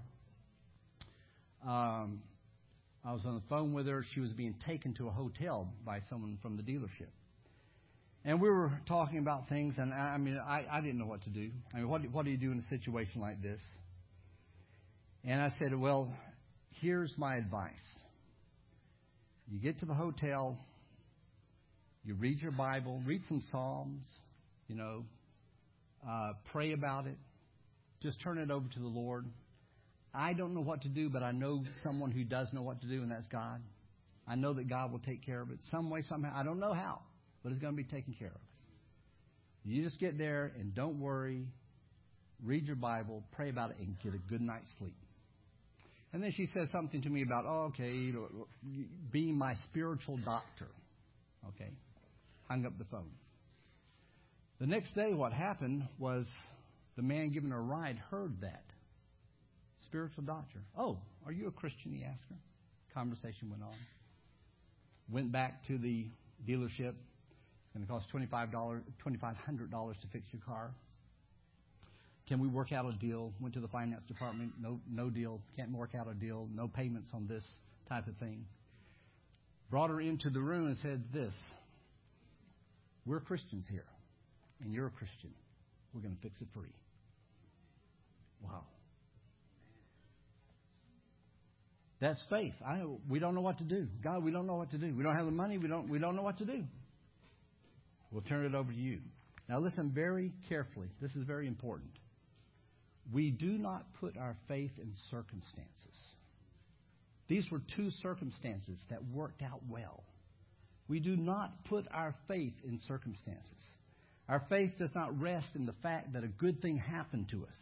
[1.68, 2.22] Um,
[3.04, 4.06] I was on the phone with her.
[4.14, 7.10] She was being taken to a hotel by someone from the dealership.
[8.24, 11.24] And we were talking about things, and I, I mean, I, I didn't know what
[11.24, 11.50] to do.
[11.74, 13.60] I mean, what, what do you do in a situation like this?
[15.24, 16.14] And I said, Well,
[16.80, 17.72] here's my advice.
[19.52, 20.58] You get to the hotel,
[22.06, 24.08] you read your Bible, read some Psalms,
[24.70, 25.04] you know,
[26.08, 27.18] uh, pray about it,
[28.02, 29.26] just turn it over to the Lord.
[30.14, 32.88] I don't know what to do, but I know someone who does know what to
[32.88, 33.62] do, and that's God.
[34.26, 36.32] I know that God will take care of it some way, somehow.
[36.34, 37.00] I don't know how,
[37.44, 38.42] but it's going to be taken care of.
[39.66, 41.46] You just get there and don't worry.
[42.42, 44.96] Read your Bible, pray about it, and get a good night's sleep.
[46.14, 48.14] And then she said something to me about, oh, okay,
[49.12, 50.68] being my spiritual doctor.
[51.50, 51.72] Okay.
[52.50, 53.12] Hung up the phone.
[54.60, 56.28] The next day, what happened was
[56.98, 58.64] the man giving her a ride heard that.
[59.86, 60.60] Spiritual doctor.
[60.78, 61.94] Oh, are you a Christian?
[61.94, 62.36] He asked her.
[62.94, 63.76] Conversation went on.
[65.10, 66.08] Went back to the
[66.48, 66.94] dealership.
[66.94, 70.72] It's going to cost $2,500 $2, to fix your car.
[72.32, 73.34] Can we work out a deal?
[73.42, 75.42] Went to the finance department, no, no deal.
[75.58, 76.48] Can't work out a deal.
[76.56, 77.44] No payments on this
[77.90, 78.46] type of thing.
[79.70, 81.34] Brought her into the room and said this
[83.06, 83.84] We're Christians here,
[84.64, 85.32] and you're a Christian.
[85.94, 86.74] We're going to fix it free.
[88.42, 88.64] Wow.
[92.00, 92.54] That's faith.
[92.66, 93.88] I, we don't know what to do.
[94.02, 94.96] God, we don't know what to do.
[94.96, 95.58] We don't have the money.
[95.58, 96.64] We don't, we don't know what to do.
[98.10, 99.00] We'll turn it over to you.
[99.50, 100.88] Now, listen very carefully.
[101.02, 101.92] This is very important.
[103.12, 105.68] We do not put our faith in circumstances.
[107.28, 110.04] These were two circumstances that worked out well.
[110.88, 113.64] We do not put our faith in circumstances.
[114.28, 117.56] Our faith does not rest in the fact that a good thing happened to us.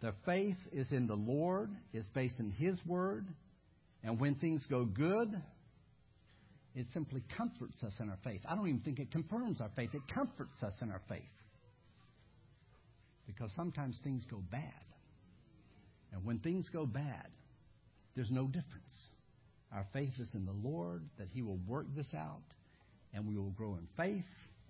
[0.00, 3.26] The faith is in the Lord, it's based in His Word,
[4.02, 5.30] and when things go good,
[6.74, 8.40] it simply comforts us in our faith.
[8.48, 11.22] I don't even think it confirms our faith, it comforts us in our faith.
[13.34, 14.84] Because sometimes things go bad.
[16.12, 17.28] And when things go bad,
[18.16, 18.94] there's no difference.
[19.72, 22.42] Our faith is in the Lord, that He will work this out,
[23.14, 24.24] and we will grow in faith,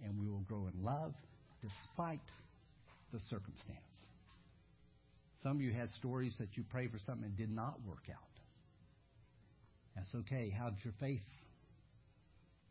[0.05, 1.15] and we will grow in love,
[1.63, 2.21] despite
[3.13, 3.79] the circumstance.
[5.43, 8.19] Some of you had stories that you prayed for something and did not work out.
[9.97, 10.55] That's okay.
[10.57, 11.21] How's your faith?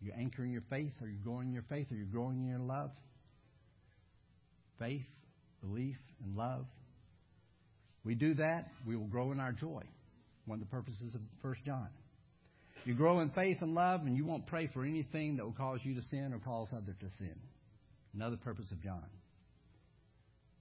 [0.01, 0.93] You're you anchoring your faith?
[1.01, 1.91] Are you growing in your faith?
[1.91, 2.91] Are you growing in your love?
[4.77, 5.01] Faith,
[5.61, 6.65] belief, and love.
[8.03, 9.83] We do that, we will grow in our joy.
[10.45, 11.89] One of the purposes of 1 John.
[12.85, 15.79] You grow in faith and love, and you won't pray for anything that will cause
[15.83, 17.35] you to sin or cause others to sin.
[18.13, 19.03] Another purpose of John.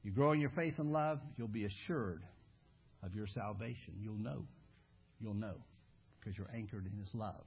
[0.03, 2.23] You grow in your faith and love, you'll be assured
[3.03, 3.95] of your salvation.
[4.01, 4.45] You'll know.
[5.21, 5.57] You'll know
[6.19, 7.45] because you're anchored in His love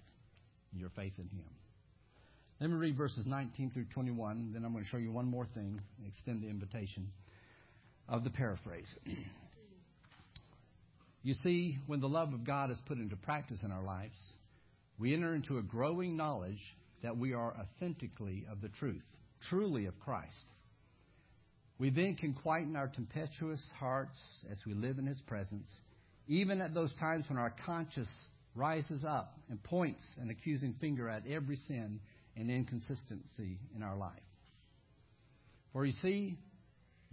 [0.72, 1.50] and your faith in Him.
[2.60, 5.48] Let me read verses 19 through 21, then I'm going to show you one more
[5.54, 7.08] thing and extend the invitation
[8.12, 8.94] of the paraphrase.
[11.24, 14.18] you see, when the love of God is put into practice in our lives,
[15.00, 16.60] we enter into a growing knowledge
[17.02, 19.02] that we are authentically of the truth,
[19.50, 20.28] truly of Christ.
[21.80, 24.20] We then can quieten our tempestuous hearts
[24.52, 25.68] as we live in His presence,
[26.28, 28.10] even at those times when our conscience
[28.54, 32.02] rises up and points an accusing finger at every sin
[32.36, 34.12] and inconsistency in our life.
[35.74, 36.38] For you see,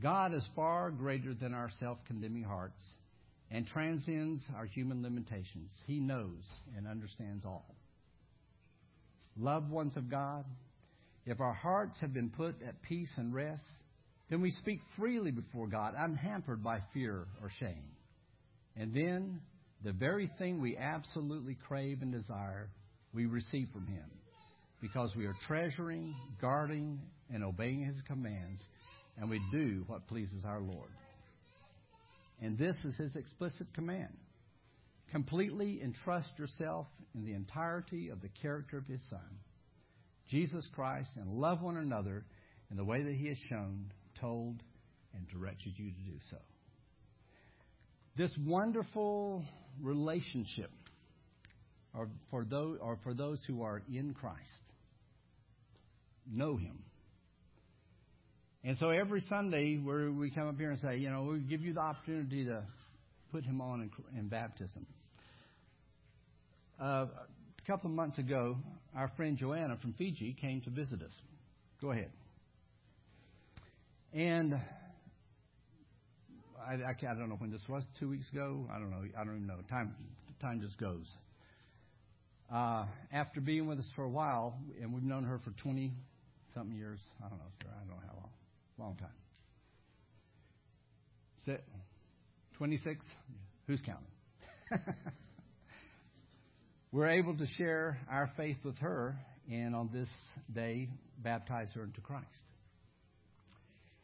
[0.02, 2.80] God is far greater than our self condemning hearts
[3.50, 5.70] and transcends our human limitations.
[5.86, 6.42] He knows
[6.76, 7.74] and understands all.
[9.36, 10.44] Loved ones of God,
[11.24, 13.62] if our hearts have been put at peace and rest,
[14.30, 17.84] then we speak freely before God, unhampered by fear or shame.
[18.76, 19.40] And then
[19.84, 22.68] the very thing we absolutely crave and desire,
[23.14, 24.04] we receive from Him
[24.80, 27.00] because we are treasuring, guarding,
[27.32, 28.60] and obeying His commands,
[29.18, 30.90] and we do what pleases our Lord.
[32.40, 34.16] And this is His explicit command.
[35.10, 39.40] Completely entrust yourself in the entirety of the character of His Son,
[40.28, 42.24] Jesus Christ, and love one another
[42.70, 44.62] in the way that He has shown told
[45.14, 46.36] and directed you to do so.
[48.16, 49.44] This wonderful
[49.80, 50.70] relationship
[51.94, 54.38] or for those, or for those who are in Christ
[56.30, 56.78] know Him.
[58.64, 61.60] And so every Sunday where we come up here and say, you know, we give
[61.60, 62.64] you the opportunity to
[63.30, 64.86] put Him on in, in baptism.
[66.80, 68.56] Uh, a couple of months ago,
[68.96, 71.12] our friend Joanna from Fiji came to visit us.
[71.80, 72.10] Go ahead.
[74.12, 74.54] And
[76.66, 78.66] I, I, I don't know when this was, two weeks ago.
[78.72, 79.02] I don't know.
[79.18, 79.58] I don't even know.
[79.70, 79.94] Time,
[80.40, 81.06] time just goes.
[82.52, 85.92] Uh, after being with us for a while, and we've known her for 20
[86.54, 86.98] something years.
[87.24, 87.44] I don't know.
[87.62, 88.30] I don't know how long.
[88.78, 89.08] Long time.
[91.44, 91.64] Sit.
[92.58, 93.04] 26?
[93.66, 94.06] Who's counting?
[96.92, 99.16] We're able to share our faith with her
[99.50, 100.08] and on this
[100.52, 102.26] day baptize her into Christ.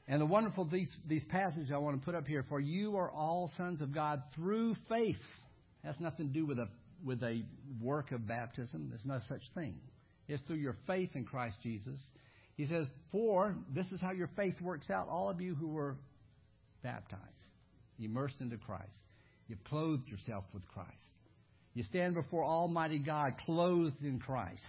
[0.07, 3.11] And the wonderful these these passages I want to put up here for you are
[3.11, 5.17] all sons of God through faith.
[5.83, 6.69] Has nothing to do with a
[7.03, 7.43] with a
[7.81, 8.89] work of baptism.
[8.91, 9.77] There's no such thing.
[10.29, 12.01] It's through your faith in Christ Jesus.
[12.57, 15.97] He says, For this is how your faith works out, all of you who were
[16.83, 17.23] baptized,
[17.99, 18.97] immersed into Christ.
[19.49, 20.91] You've clothed yourself with Christ.
[21.75, 24.63] You stand before Almighty God clothed in Christ.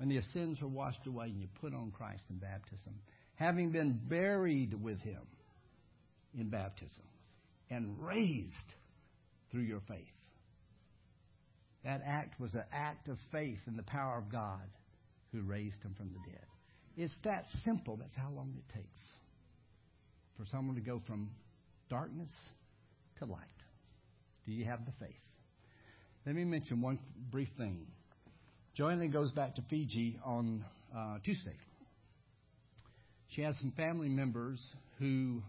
[0.00, 2.94] And your sins are washed away and you put on Christ in baptism
[3.40, 5.22] having been buried with him
[6.38, 7.04] in baptism
[7.70, 8.54] and raised
[9.50, 9.96] through your faith.
[11.82, 14.60] That act was an act of faith in the power of God
[15.32, 16.44] who raised him from the dead.
[16.96, 17.96] It's that simple.
[17.96, 19.00] That's how long it takes
[20.40, 21.30] for someone to go from
[21.90, 22.30] darkness
[23.18, 23.40] to light?
[24.46, 25.14] Do you have the faith?
[26.24, 26.98] Let me mention one
[27.30, 27.86] brief thing.
[28.74, 30.64] Joanna goes back to Fiji on
[30.96, 31.56] uh, Tuesday.
[33.28, 34.58] She has some family members
[34.98, 35.42] who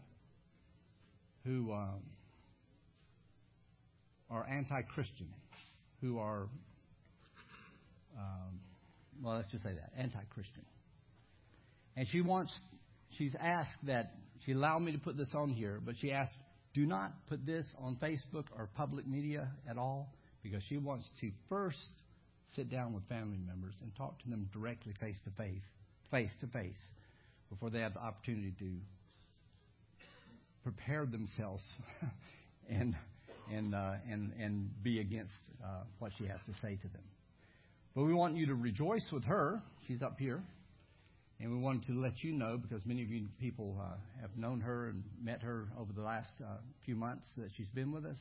[1.46, 2.02] who um,
[4.30, 5.28] are anti-Christian,
[6.02, 6.48] who are
[8.18, 8.60] um,
[9.24, 10.64] well, let's just say that anti-Christian.
[11.96, 12.58] And she wants,
[13.18, 14.14] she's asked that
[14.46, 16.32] she allowed me to put this on here, but she asked,
[16.74, 21.32] do not put this on Facebook or public media at all, because she wants to
[21.50, 21.78] first
[22.56, 25.62] sit down with family members and talk to them directly, face to face,
[26.10, 26.80] face to face,
[27.50, 28.72] before they have the opportunity to
[30.64, 31.64] prepare themselves
[32.70, 32.96] and
[33.52, 35.34] and uh, and and be against
[35.64, 37.04] uh, what she has to say to them.
[37.96, 39.62] But we want you to rejoice with her.
[39.88, 40.42] She's up here.
[41.42, 44.62] And we wanted to let you know, because many of you people uh, have known
[44.62, 48.20] her and met her over the last uh, few months that she's been with us,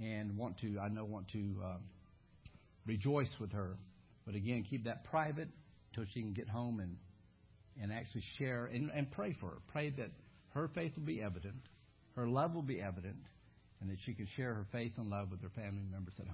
[0.00, 1.76] and want to, I know, want to uh,
[2.86, 3.76] rejoice with her.
[4.24, 5.48] But again, keep that private
[5.90, 6.96] until she can get home and
[7.82, 9.58] and actually share and, and pray for her.
[9.72, 10.10] Pray that
[10.54, 11.62] her faith will be evident,
[12.14, 13.24] her love will be evident,
[13.80, 16.28] and that she can share her faith and love with her family members at home.